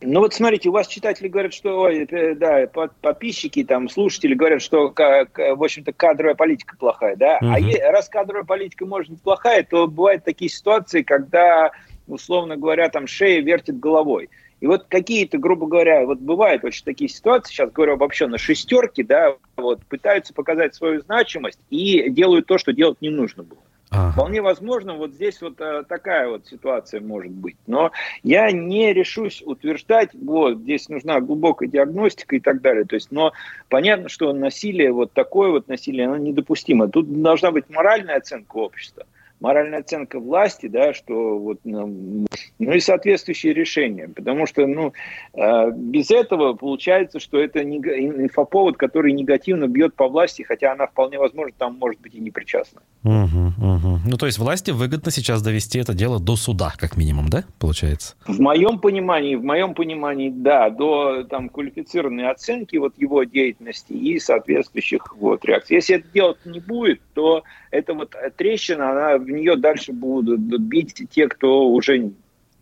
[0.00, 2.68] Ну вот смотрите, у вас читатели говорят, что, ой, э, да,
[3.00, 7.38] подписчики, там, слушатели говорят, что, в общем-то, кадровая политика плохая, да?
[7.40, 7.48] Угу.
[7.48, 11.72] А раз кадровая политика может быть плохая, то бывают такие ситуации, когда,
[12.06, 14.30] условно говоря, там шея вертит головой.
[14.60, 19.36] И вот какие-то, грубо говоря, вот бывают очень такие ситуации, сейчас говорю обобщенно, шестерки, да,
[19.56, 23.60] вот пытаются показать свою значимость и делают то, что делать не нужно было.
[23.90, 24.12] Ага.
[24.12, 27.56] Вполне возможно, вот здесь вот а, такая вот ситуация может быть.
[27.66, 27.90] Но
[28.22, 32.84] я не решусь утверждать, вот, здесь нужна глубокая диагностика и так далее.
[32.84, 33.32] То есть, но
[33.68, 36.88] понятно, что насилие, вот такое вот насилие, оно недопустимо.
[36.88, 39.06] Тут должна быть моральная оценка общества
[39.40, 42.26] моральная оценка власти, да, что вот, ну,
[42.58, 44.92] ну и соответствующие решения, потому что, ну,
[45.34, 51.18] э, без этого получается, что это инфоповод, который негативно бьет по власти, хотя она вполне
[51.18, 52.82] возможно там может быть и не причастна.
[53.04, 53.98] Угу, угу.
[54.06, 58.16] Ну, то есть власти выгодно сейчас довести это дело до суда, как минимум, да, получается?
[58.26, 64.18] В моем понимании, в моем понимании, да, до там квалифицированной оценки вот его деятельности и
[64.18, 65.76] соответствующих вот реакций.
[65.76, 71.02] Если это делать не будет, то эта вот трещина, она, в нее дальше будут бить
[71.10, 72.12] те, кто уже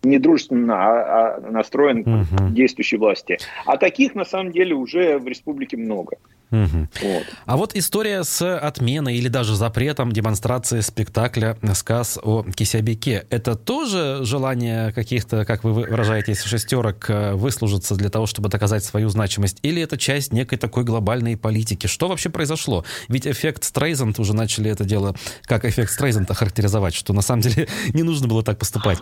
[0.03, 2.27] недружественно а, а настроен угу.
[2.49, 3.39] к действующей власти.
[3.65, 6.17] А таких, на самом деле, уже в республике много.
[6.51, 6.89] Угу.
[7.03, 7.25] Вот.
[7.45, 14.21] А вот история с отменой или даже запретом демонстрации спектакля «Сказ о Кисябике»— это тоже
[14.23, 19.59] желание каких-то, как вы выражаетесь, шестерок э, выслужиться для того, чтобы доказать свою значимость?
[19.63, 21.89] Или это часть некой такой глобальной политики?
[21.89, 22.85] Что вообще произошло?
[23.09, 27.67] Ведь эффект Стрейзанд уже начали это дело как эффект Стрейзанда характеризовать, что на самом деле
[27.93, 28.99] не нужно было так поступать.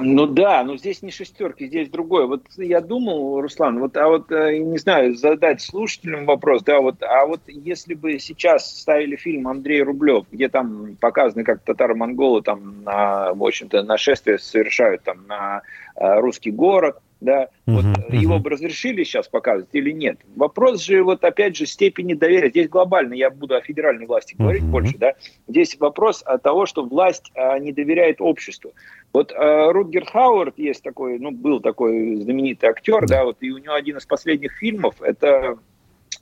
[0.00, 2.26] Ну да, но здесь не шестерки, здесь другое.
[2.26, 7.02] Вот я думал, Руслан, вот, а вот, э, не знаю, задать слушателям вопрос, да, вот,
[7.02, 12.84] а вот если бы сейчас ставили фильм Андрей Рублев, где там показаны, как татаро-монголы там,
[12.84, 15.62] на, в общем-то, нашествие совершают там на
[15.96, 18.16] э, русский город, да, uh-huh, вот uh-huh.
[18.16, 20.18] его бы разрешили сейчас показывать или нет.
[20.36, 22.50] Вопрос же, вот опять же, степени доверия.
[22.50, 24.70] Здесь глобально, я буду о федеральной власти говорить uh-huh.
[24.70, 25.14] больше, да.
[25.48, 28.72] Здесь вопрос от того, что власть а, не доверяет обществу.
[29.12, 33.58] Вот а, Рутгер Хауэрд есть такой, ну, был такой знаменитый актер, да, вот, и у
[33.58, 35.58] него один из последних фильмов, это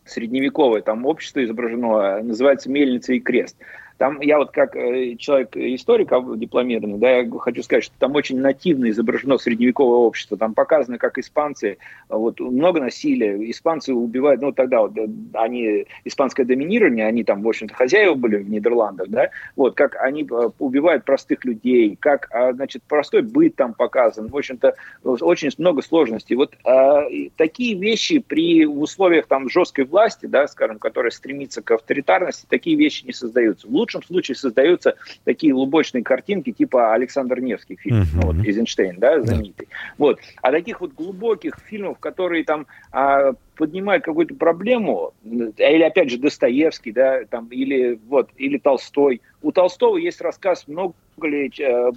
[0.04, 3.56] средневековое там общество изображено, называется «Мельница и крест».
[3.98, 8.90] Там я вот как э, человек-историк дипломированный, да, я хочу сказать, что там очень нативно
[8.90, 10.36] изображено средневековое общество.
[10.36, 11.78] Там показано, как испанцы,
[12.08, 14.92] вот много насилия, испанцы убивают, ну тогда вот
[15.32, 20.22] они, испанское доминирование, они там, в общем-то, хозяева были в Нидерландах, да, вот, как они
[20.22, 25.82] э, убивают простых людей, как, а, значит, простой быт там показан, в общем-то, очень много
[25.82, 26.36] сложностей.
[26.36, 27.04] Вот а,
[27.36, 33.04] такие вещи при условиях там жесткой власти, да, скажем, которая стремится к авторитарности, такие вещи
[33.06, 33.66] не создаются.
[33.86, 38.06] В лучшем случае создаются такие лубочные картинки, типа Александр Невский фильм, uh-huh.
[38.14, 39.68] ну, вот, Эйзенштейн, да, знаменитый.
[39.70, 39.76] Да.
[39.98, 40.18] Вот.
[40.42, 46.92] А таких вот глубоких фильмов, которые там а, поднимает какую-то проблему, или опять же Достоевский,
[46.92, 49.20] да, там, или вот, или Толстой.
[49.42, 51.90] У Толстого есть рассказ много ли э,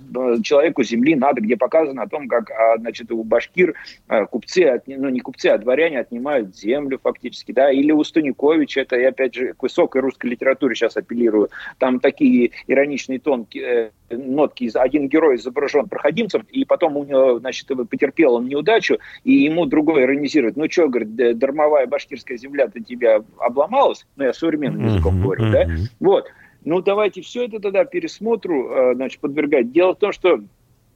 [0.44, 3.74] человеку земли надо, где показано о том, как, а, значит, у башкир
[4.08, 8.98] э, купцы, ну не купцы, а дворяне отнимают землю фактически, да, или у Станиковича, это
[8.98, 14.70] я опять же к высокой русской литературе сейчас апеллирую, там такие ироничные тонки, э, нотки,
[14.74, 20.04] один герой изображен проходимцем, и потом у него, значит, потерпел он неудачу, и ему другой
[20.04, 25.68] иронизирует, ну что, говорит, дармовая башкирская земля-то тебя обломалась, ну я современным языком говорю, да,
[26.00, 26.28] вот,
[26.66, 29.72] ну, давайте все это тогда пересмотру, э, значит, подвергать.
[29.72, 30.42] Дело в том, что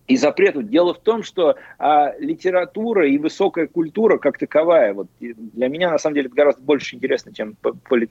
[0.07, 0.63] и запрету.
[0.63, 5.97] Дело в том, что а, литература и высокая культура как таковая, вот для меня на
[5.97, 7.55] самом деле это гораздо больше интересно, чем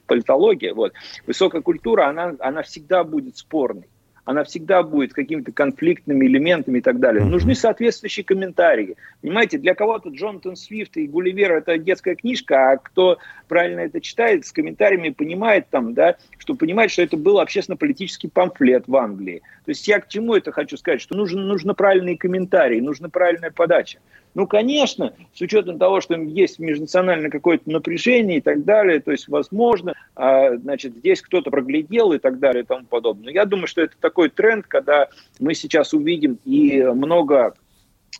[0.06, 0.72] политология.
[0.74, 0.94] Вот.
[1.26, 3.84] Высокая культура, она, она всегда будет спорной
[4.24, 7.24] она всегда будет какими-то конфликтными элементами и так далее.
[7.24, 8.96] Нужны соответствующие комментарии.
[9.20, 14.46] Понимаете, для кого-то Джонатан Свифт и Гулливер это детская книжка, а кто правильно это читает,
[14.46, 19.42] с комментариями понимает там, да, что понимает, что это был общественно-политический памфлет в Англии.
[19.64, 23.50] То есть я к чему это хочу сказать, что нужно, нужно правильные комментарии, нужна правильная
[23.50, 23.98] подача.
[24.34, 29.28] Ну, конечно, с учетом того, что есть межнациональное какое-то напряжение и так далее, то есть,
[29.28, 33.26] возможно, а, значит, здесь кто-то проглядел и так далее и тому подобное.
[33.26, 37.54] Но я думаю, что это такой тренд, когда мы сейчас увидим и много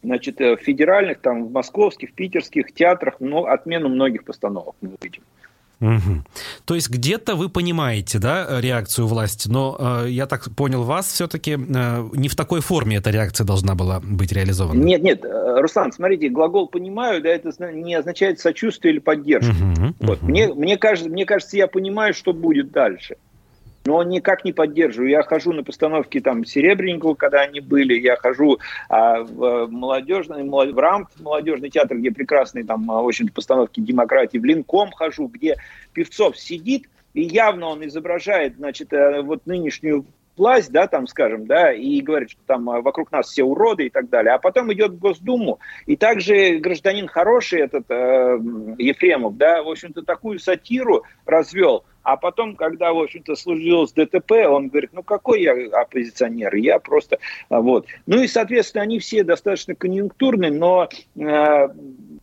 [0.03, 5.23] значит, федеральных, там, в московских, в питерских театрах, но отмену многих постановок мы увидим.
[5.83, 6.25] Угу.
[6.65, 11.53] То есть где-то вы понимаете, да, реакцию власти, но э, я так понял вас все-таки
[11.53, 14.81] э, не в такой форме эта реакция должна была быть реализована.
[14.81, 19.53] Нет, нет, э, Руслан, смотрите, глагол понимаю, да, это не означает сочувствие или поддержку.
[19.53, 20.23] Угу, вот.
[20.23, 20.31] угу.
[20.31, 23.17] Мне, мне кажется, мне кажется, я понимаю, что будет дальше
[23.85, 25.11] но никак не поддерживаю.
[25.11, 30.79] Я хожу на постановки там Серебренникова, когда они были, я хожу а, в молодежный, в
[30.79, 35.57] РАМП, молодежный театр, где прекрасные там, в общем-то, постановки демократии, в Линком хожу, где
[35.93, 41.73] Певцов сидит, и явно он изображает, значит, э, вот нынешнюю власть, да, там, скажем, да,
[41.73, 44.93] и говорит, что там э, вокруг нас все уроды и так далее, а потом идет
[44.93, 48.39] в Госдуму, и также гражданин хороший этот э,
[48.79, 54.33] Ефремов, да, в общем-то, такую сатиру развел, а потом, когда, в общем-то, служил с ДТП,
[54.49, 57.19] он говорит, ну какой я оппозиционер, я просто,
[57.49, 57.87] а, вот.
[58.07, 61.69] Ну и, соответственно, они все достаточно конъюнктурные, но э,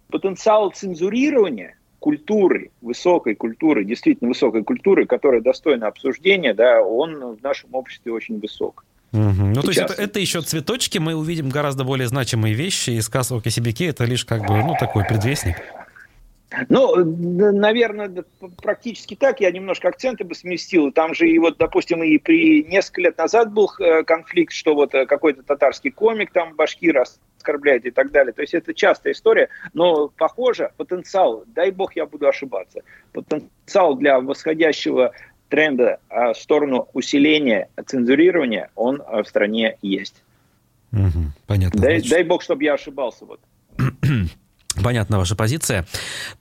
[0.09, 7.73] потенциал цензурирования культуры, высокой культуры, действительно высокой культуры, которая достойна обсуждения, да, он в нашем
[7.73, 8.85] обществе очень высок.
[9.11, 9.21] Угу.
[9.21, 13.31] Ну, то есть это, это еще цветочки, мы увидим гораздо более значимые вещи, и сказ
[13.31, 15.55] о Косибике это лишь как бы, ну, такой предвестник.
[16.67, 18.23] Ну, наверное,
[18.61, 19.39] практически так.
[19.39, 20.91] Я немножко акценты бы сместил.
[20.91, 24.95] Там же и вот, допустим, и при несколько лет назад был э, конфликт, что вот
[24.95, 26.97] э, какой-то татарский комик там башкир
[27.39, 28.33] оскорбляет и так далее.
[28.33, 32.81] То есть это частая история, но похоже, потенциал, дай бог я буду ошибаться,
[33.13, 35.13] потенциал для восходящего
[35.47, 40.21] тренда а, в сторону усиления цензурирования, он а, в стране есть.
[40.91, 41.81] Угу, понятно.
[41.81, 43.25] Дай, дай бог, чтобы я ошибался.
[43.25, 43.39] Вот.
[44.83, 45.85] Понятна ваша позиция.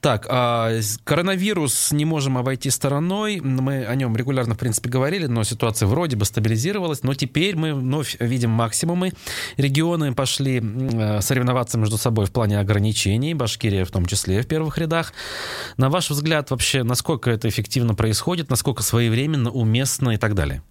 [0.01, 3.41] Так, а, коронавирус не можем обойти стороной.
[3.41, 7.03] Мы о нем регулярно, в принципе, говорили, но ситуация вроде бы стабилизировалась.
[7.03, 9.13] Но теперь мы вновь видим максимумы.
[9.57, 14.77] Регионы пошли э, соревноваться между собой в плане ограничений, Башкирия в том числе в первых
[14.77, 15.13] рядах.
[15.77, 20.61] На ваш взгляд, вообще, насколько это эффективно происходит, насколько своевременно, уместно и так далее?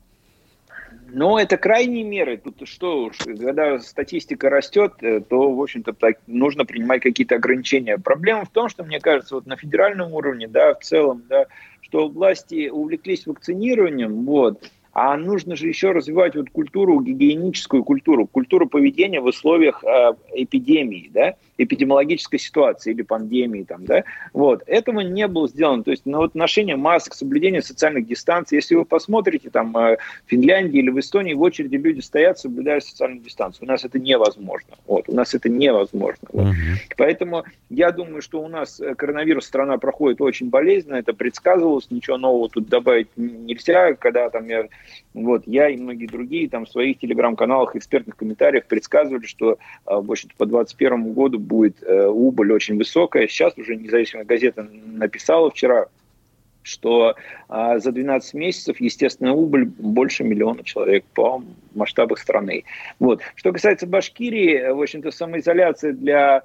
[1.11, 2.37] Но это крайние меры.
[2.37, 5.94] Тут что уж, когда статистика растет, э, то, в общем-то,
[6.27, 7.99] нужно принимать какие-то ограничения.
[7.99, 11.47] Проблема в том, что, мне кажется, вот на федеральном уровне, да, в целом, да,
[11.81, 18.69] что власти увлеклись вакцинированием, вот, а нужно же еще развивать вот культуру, гигиеническую культуру, культуру
[18.69, 25.29] поведения в условиях э, эпидемии, да, эпидемиологической ситуации или пандемии, там, да, вот, этого не
[25.29, 29.77] было сделано, то есть на вот ношение масок, соблюдение социальных дистанций, если вы посмотрите, там,
[29.77, 33.85] э, в Финляндии или в Эстонии в очереди люди стоят, соблюдая социальную дистанцию, у нас
[33.85, 36.47] это невозможно, вот, у нас это невозможно, вот.
[36.47, 36.95] uh-huh.
[36.97, 42.17] поэтому я думаю, что у нас э, коронавирус страна проходит очень болезненно, это предсказывалось, ничего
[42.17, 44.67] нового тут добавить нельзя, когда там я,
[45.14, 50.11] вот, я и многие другие там в своих телеграм-каналах, экспертных комментариях предсказывали, что, э, в
[50.11, 53.27] общем-то, по 2021 году будет э, убыль очень высокая.
[53.29, 55.87] Сейчас уже независимая газета написала вчера,
[56.68, 57.14] что
[57.48, 61.42] а, за 12 месяцев естественная убыль больше миллиона человек по
[61.74, 62.64] масштабах страны.
[62.98, 63.20] Вот.
[63.37, 66.42] Что касается Башкирии, в общем-то, самоизоляция для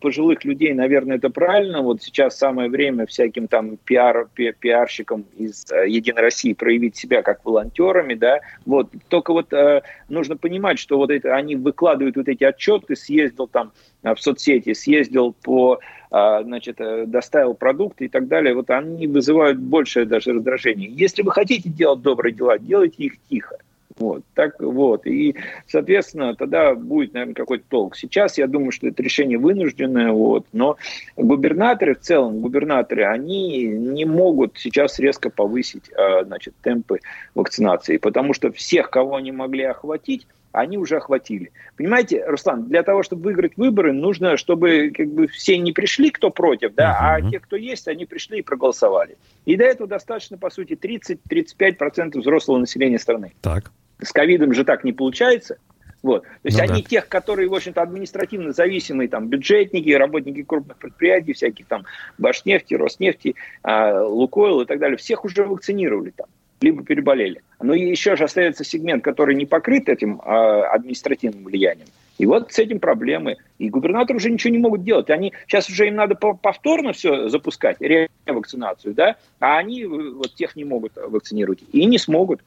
[0.00, 1.82] пожилых людей, наверное, это правильно.
[1.82, 7.22] Вот сейчас самое время всяким там пиар, пи, пиарщикам из э, Единой России проявить себя
[7.22, 8.40] как волонтерами, да.
[8.64, 13.46] Вот только вот э, нужно понимать, что вот это они выкладывают вот эти отчеты, съездил
[13.46, 15.80] там э, в соцсети, съездил по,
[16.10, 16.80] э, значит,
[17.10, 18.54] доставил продукты и так далее.
[18.54, 20.88] Вот они вызывают большее даже раздражение.
[20.88, 23.58] Если вы хотите делать добрые дела, делайте их тихо.
[23.98, 25.06] Вот, так вот.
[25.06, 25.34] И,
[25.66, 27.96] соответственно, тогда будет, наверное, какой-то толк.
[27.96, 30.76] Сейчас я думаю, что это решение вынужденное, вот, но
[31.16, 37.00] губернаторы в целом, губернаторы, они не могут сейчас резко повысить, а, значит, темпы
[37.34, 41.52] вакцинации, потому что всех, кого они могли охватить, они уже охватили.
[41.76, 46.30] Понимаете, Руслан, для того, чтобы выиграть выборы, нужно, чтобы как бы все не пришли, кто
[46.30, 47.26] против, да, uh-huh.
[47.26, 49.16] а те, кто есть, они пришли и проголосовали.
[49.44, 53.32] И до этого достаточно, по сути, 30-35% взрослого населения страны.
[53.40, 53.70] Так.
[54.00, 55.58] С ковидом же так не получается.
[56.02, 56.22] Вот.
[56.22, 56.88] То есть ну, они да.
[56.88, 61.84] тех, которые, в общем-то, административно зависимые, там, бюджетники, работники крупных предприятий, всяких там
[62.18, 63.34] Башнефти, Роснефти,
[63.64, 66.26] э, Лукойл и так далее, всех уже вакцинировали там,
[66.60, 67.42] либо переболели.
[67.60, 70.30] Но еще же остается сегмент, который не покрыт этим э,
[70.72, 71.88] административным влиянием.
[72.18, 73.36] И вот с этим проблемы.
[73.58, 75.08] И губернаторы уже ничего не могут делать.
[75.08, 80.64] Они, сейчас уже им надо повторно все запускать, ревакцинацию, да, а они вот тех не
[80.64, 81.60] могут вакцинировать.
[81.72, 82.40] И не смогут.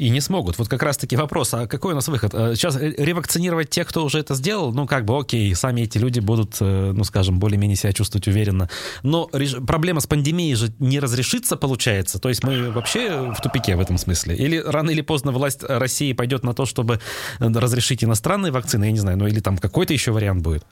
[0.00, 0.56] И не смогут.
[0.56, 2.32] Вот как раз-таки вопрос, а какой у нас выход?
[2.32, 6.20] Э, сейчас ревакцинировать тех, кто уже это сделал, ну, как бы, окей, сами эти люди
[6.20, 8.70] будут, э, ну, скажем, более-менее себя чувствовать уверенно.
[9.02, 9.28] Но
[9.66, 12.18] проблема с пандемией же не разрешится, получается?
[12.18, 14.36] То есть мы вообще в тупике в этом смысле?
[14.36, 16.98] Или рано или поздно власть России пойдет на то, чтобы
[17.38, 20.64] разрешить иностранные вакцины, я не знаю, ну, или там какой-то еще вариант будет?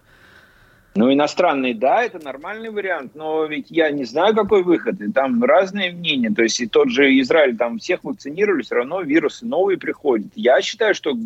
[0.95, 5.01] Ну, иностранный, да, это нормальный вариант, но ведь я не знаю, какой выход.
[5.01, 6.31] И там разные мнения.
[6.31, 10.27] То есть и тот же Израиль, там всех вакцинировали, все равно вирусы новые приходят.
[10.35, 11.17] Я считаю, что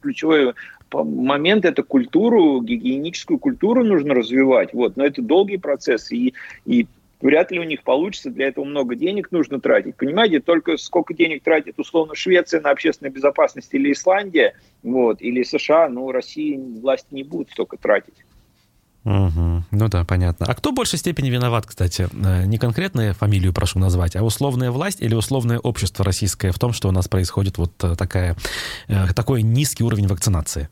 [0.00, 0.52] ключевой
[0.92, 4.74] момент это культуру, гигиеническую культуру нужно развивать.
[4.74, 4.96] Вот.
[4.96, 6.12] Но это долгий процесс.
[6.12, 6.34] И,
[6.66, 6.86] и
[7.22, 9.96] вряд ли у них получится, для этого много денег нужно тратить.
[9.96, 15.88] Понимаете, только сколько денег тратит условно Швеция на общественную безопасность или Исландия, вот, или США,
[15.88, 18.14] ну, России власти не будут столько тратить.
[19.04, 19.64] Угу.
[19.70, 20.46] Ну да, понятно.
[20.46, 22.08] А кто в большей степени виноват, кстати?
[22.12, 26.72] Э, не конкретную фамилию прошу назвать, а условная власть или условное общество российское в том,
[26.72, 28.36] что у нас происходит вот э, такая,
[28.86, 30.68] э, такой низкий уровень вакцинации?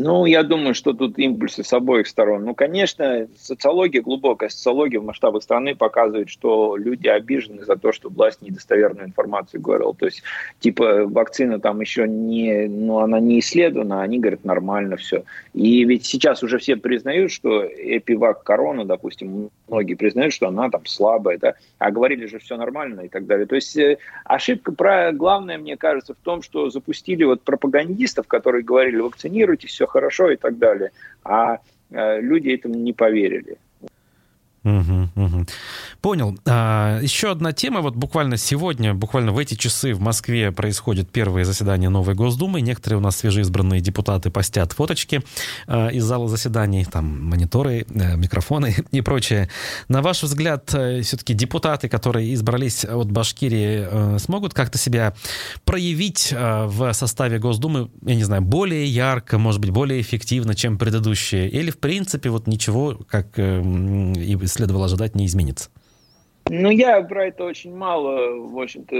[0.00, 2.44] Ну, я думаю, что тут импульсы с обоих сторон.
[2.44, 8.08] Ну, конечно, социология, глубокая социология в масштабах страны показывает, что люди обижены за то, что
[8.08, 9.92] власть недостоверную информацию говорила.
[9.96, 10.22] То есть,
[10.60, 15.24] типа, вакцина там еще не, ну, она не исследована, а они говорят, нормально все.
[15.52, 20.86] И ведь сейчас уже все признают, что эпивак корона, допустим, многие признают, что она там
[20.86, 23.46] слабая, да, а говорили же все нормально и так далее.
[23.46, 25.10] То есть, э, ошибка, про...
[25.10, 30.36] главная, мне кажется, в том, что запустили вот пропагандистов, которые говорили, вакцинируйте, все хорошо и
[30.36, 30.90] так далее.
[31.24, 31.58] А
[31.90, 33.56] э, люди этому не поверили.
[36.00, 36.38] Понял.
[36.46, 37.80] А, еще одна тема.
[37.80, 42.60] Вот буквально сегодня, буквально в эти часы в Москве происходит первое заседание новой Госдумы.
[42.60, 45.22] Некоторые у нас свежеизбранные депутаты постят фоточки
[45.66, 49.48] а, из зала заседаний, там мониторы, а, микрофоны и прочее.
[49.88, 55.14] На ваш взгляд, э, все-таки депутаты, которые избрались от Башкирии, а, смогут как-то себя
[55.64, 61.48] проявить в составе Госдумы, я не знаю, более ярко, может быть, более эффективно, чем предыдущие?
[61.48, 63.62] Или, в принципе, вот ничего, как э,
[64.14, 65.70] и следовало ожидать, не изменится?
[66.50, 68.96] Ну, я про это очень мало, в общем-то,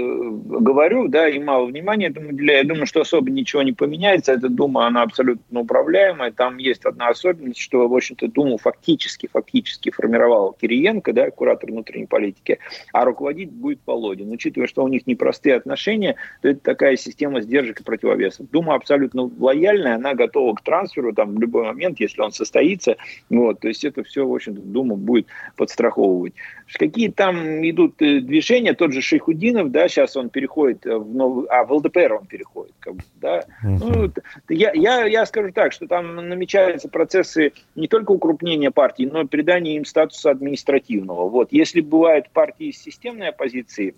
[0.59, 2.59] говорю, да, и мало внимания этому уделяю.
[2.59, 4.33] Я думаю, что особо ничего не поменяется.
[4.33, 6.31] Эта Дума, она абсолютно управляемая.
[6.31, 12.05] Там есть одна особенность, что, в общем-то, Думу фактически, фактически формировал Кириенко, да, куратор внутренней
[12.05, 12.59] политики,
[12.93, 14.31] а руководить будет Володин.
[14.31, 18.49] Учитывая, что у них непростые отношения, то это такая система сдержек и противовесов.
[18.51, 22.97] Дума абсолютно лояльная, она готова к трансферу там в любой момент, если он состоится.
[23.29, 26.33] Вот, то есть это все, в общем-то, Дума будет подстраховывать.
[26.77, 31.63] Какие там идут э, движения, тот же Шейхудинов, да, сейчас он переходит в новый, а
[31.63, 33.43] в ЛДПР он переходит, как бы, да.
[33.63, 34.11] Ну,
[34.49, 39.25] я, я, я скажу так, что там намечаются процессы не только укрупнения партий, но и
[39.25, 41.27] придания им статуса административного.
[41.29, 43.95] Вот, если бывают партии с системной оппозицией,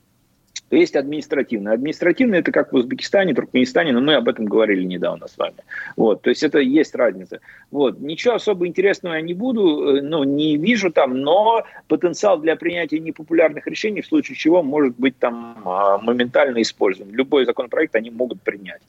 [0.71, 1.73] то есть административное.
[1.73, 5.57] Административное это как в Узбекистане, Туркменистане, но мы об этом говорили недавно с вами.
[5.97, 7.41] Вот, то есть это есть разница.
[7.71, 12.55] Вот, ничего особо интересного я не буду, э, ну, не вижу там, но потенциал для
[12.55, 17.11] принятия непопулярных решений, в случае чего, может быть там а, моментально использован.
[17.11, 18.81] Любой законопроект они могут принять.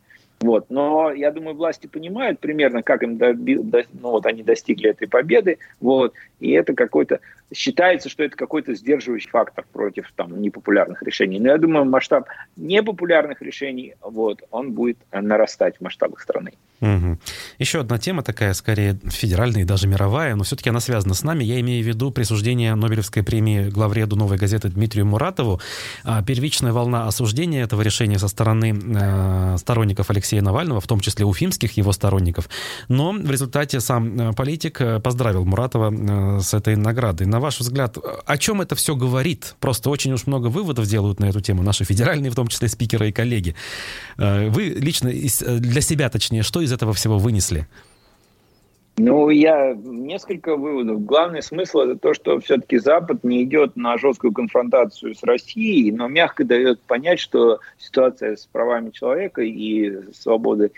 [0.42, 0.66] Вот.
[0.70, 5.08] Но я думаю, власти понимают примерно, как им доби, до, ну, вот они достигли этой
[5.08, 5.58] победы.
[5.80, 6.14] Вот.
[6.40, 7.20] И это какой-то
[7.54, 11.38] считается, что это какой-то сдерживающий фактор против там, непопулярных решений.
[11.38, 16.52] Но я думаю, масштаб непопулярных решений, вот, он будет нарастать в масштабах страны.
[16.82, 17.18] Угу.
[17.60, 21.44] Еще одна тема такая, скорее федеральная и даже мировая, но все-таки она связана с нами.
[21.44, 25.60] Я имею в виду присуждение Нобелевской премии главреду «Новой газеты» Дмитрию Муратову.
[26.02, 31.24] А, первичная волна осуждения этого решения со стороны э, сторонников Алексея Навального, в том числе
[31.24, 32.48] уфимских его сторонников.
[32.88, 37.28] Но в результате сам э, политик э, поздравил Муратова э, с этой наградой.
[37.28, 39.54] На ваш взгляд, о чем это все говорит?
[39.60, 43.10] Просто очень уж много выводов делают на эту тему наши федеральные, в том числе спикеры
[43.10, 43.54] и коллеги.
[44.16, 47.66] Вы лично для себя, точнее, что из из этого всего вынесли?
[48.98, 51.04] Ну, я несколько выводов.
[51.04, 56.08] Главный смысл это то, что все-таки Запад не идет на жесткую конфронтацию с Россией, но
[56.08, 60.72] мягко дает понять, что ситуация с правами человека и свободой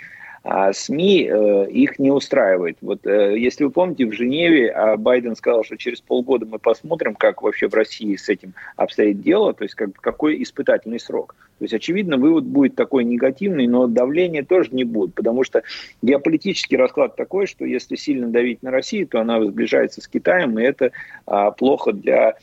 [0.45, 2.77] а СМИ э, их не устраивает.
[2.83, 7.15] Вот э, если вы помните, в Женеве а Байден сказал, что через полгода мы посмотрим,
[7.15, 11.35] как вообще в России с этим обстоит дело, то есть как, какой испытательный срок.
[11.59, 15.63] То есть, очевидно, вывод будет такой негативный, но давления тоже не будет, потому что
[16.03, 20.63] геополитический расклад такой, что если сильно давить на Россию, то она сближается с Китаем, и
[20.63, 20.91] это
[21.27, 22.35] а, плохо для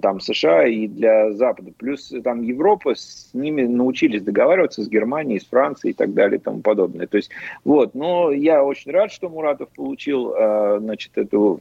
[0.00, 1.72] там США и для Запада.
[1.76, 6.42] Плюс там Европа с ними научились договариваться с Германией, с Францией и так далее и
[6.42, 7.06] тому подобное.
[7.06, 7.30] То есть
[7.64, 11.60] вот, но я очень рад, что Муратов получил, а, значит, эту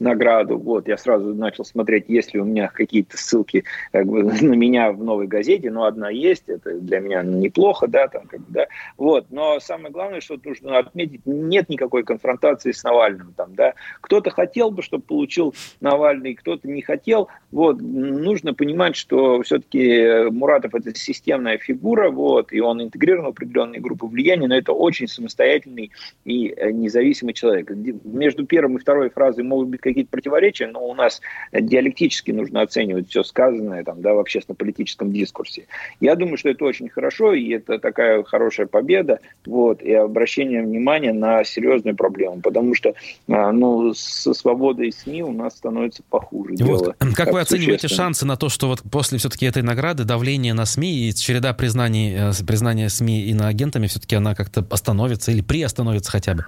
[0.00, 0.58] награду.
[0.58, 4.90] Вот, я сразу начал смотреть, есть ли у меня какие-то ссылки как бы, на меня
[4.92, 8.66] в новой газете, но одна есть, это для меня неплохо, да, там, как бы, да.
[8.96, 13.74] Вот, но самое главное, что нужно отметить, нет никакой конфронтации с Навальным, там, да.
[14.00, 17.28] Кто-то хотел бы, чтобы получил Навальный, кто-то не хотел.
[17.50, 23.80] Вот, нужно понимать, что все-таки Муратов это системная фигура, вот, и он интегрирован в определенные
[23.80, 25.90] группы влияния, но это очень самостоятельный
[26.24, 27.70] и э, независимый человек.
[28.04, 31.20] Между первой и второй фразой могут быть какие-то противоречия, но у нас
[31.52, 35.66] диалектически нужно оценивать все сказанное там, да, в общественно-политическом дискурсе.
[36.00, 41.12] Я думаю, что это очень хорошо, и это такая хорошая победа, вот, и обращение внимания
[41.12, 42.94] на серьезную проблему, потому что
[43.28, 46.54] а, ну, со свободой СМИ у нас становится похуже.
[46.60, 46.80] Вот.
[46.80, 50.54] Дело, как, как вы оцениваете шансы на то, что вот после все-таки этой награды давление
[50.54, 56.10] на СМИ и череда признаний, э, признания СМИ иноагентами все-таки она как-то остановится или приостановится
[56.10, 56.44] хотя бы?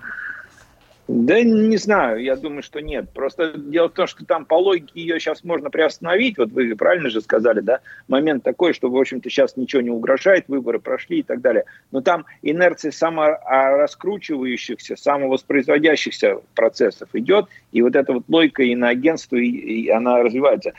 [1.09, 3.11] Да не знаю, я думаю, что нет.
[3.11, 6.39] Просто дело в том, что там по логике ее сейчас можно приостановить.
[6.39, 7.81] Вот вы правильно же сказали, да?
[8.07, 11.65] Момент такой, что, в общем-то, сейчас ничего не угрожает, выборы прошли и так далее.
[11.91, 19.89] Но там инерция самораскручивающихся, самовоспроизводящихся процессов идет, и вот эта вот логика иноагентства, и, и
[19.89, 20.73] она развивается.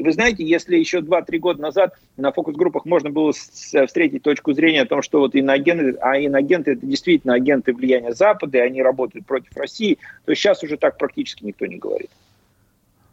[0.00, 4.80] И вы знаете, если еще 2-3 года назад на фокус-группах можно было встретить точку зрения
[4.80, 9.26] о том, что вот иноагенты, а иноагенты это действительно агенты влияния Запада, и они работают
[9.26, 12.08] против России, то сейчас уже так практически никто не говорит.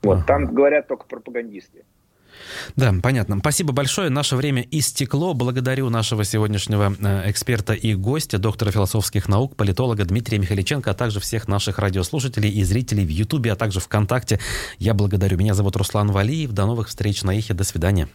[0.02, 1.84] Вот, там говорят только пропагандисты.
[2.76, 3.38] Да, понятно.
[3.40, 4.10] Спасибо большое.
[4.10, 5.34] Наше время истекло.
[5.34, 11.20] Благодарю нашего сегодняшнего э, эксперта и гостя, доктора философских наук, политолога Дмитрия Михаличенко, а также
[11.20, 14.40] всех наших радиослушателей и зрителей в Ютубе, а также ВКонтакте.
[14.80, 15.38] Я благодарю.
[15.38, 16.52] Меня зовут Руслан Валиев.
[16.52, 17.54] До новых встреч на Ихе.
[17.54, 18.08] До свидания.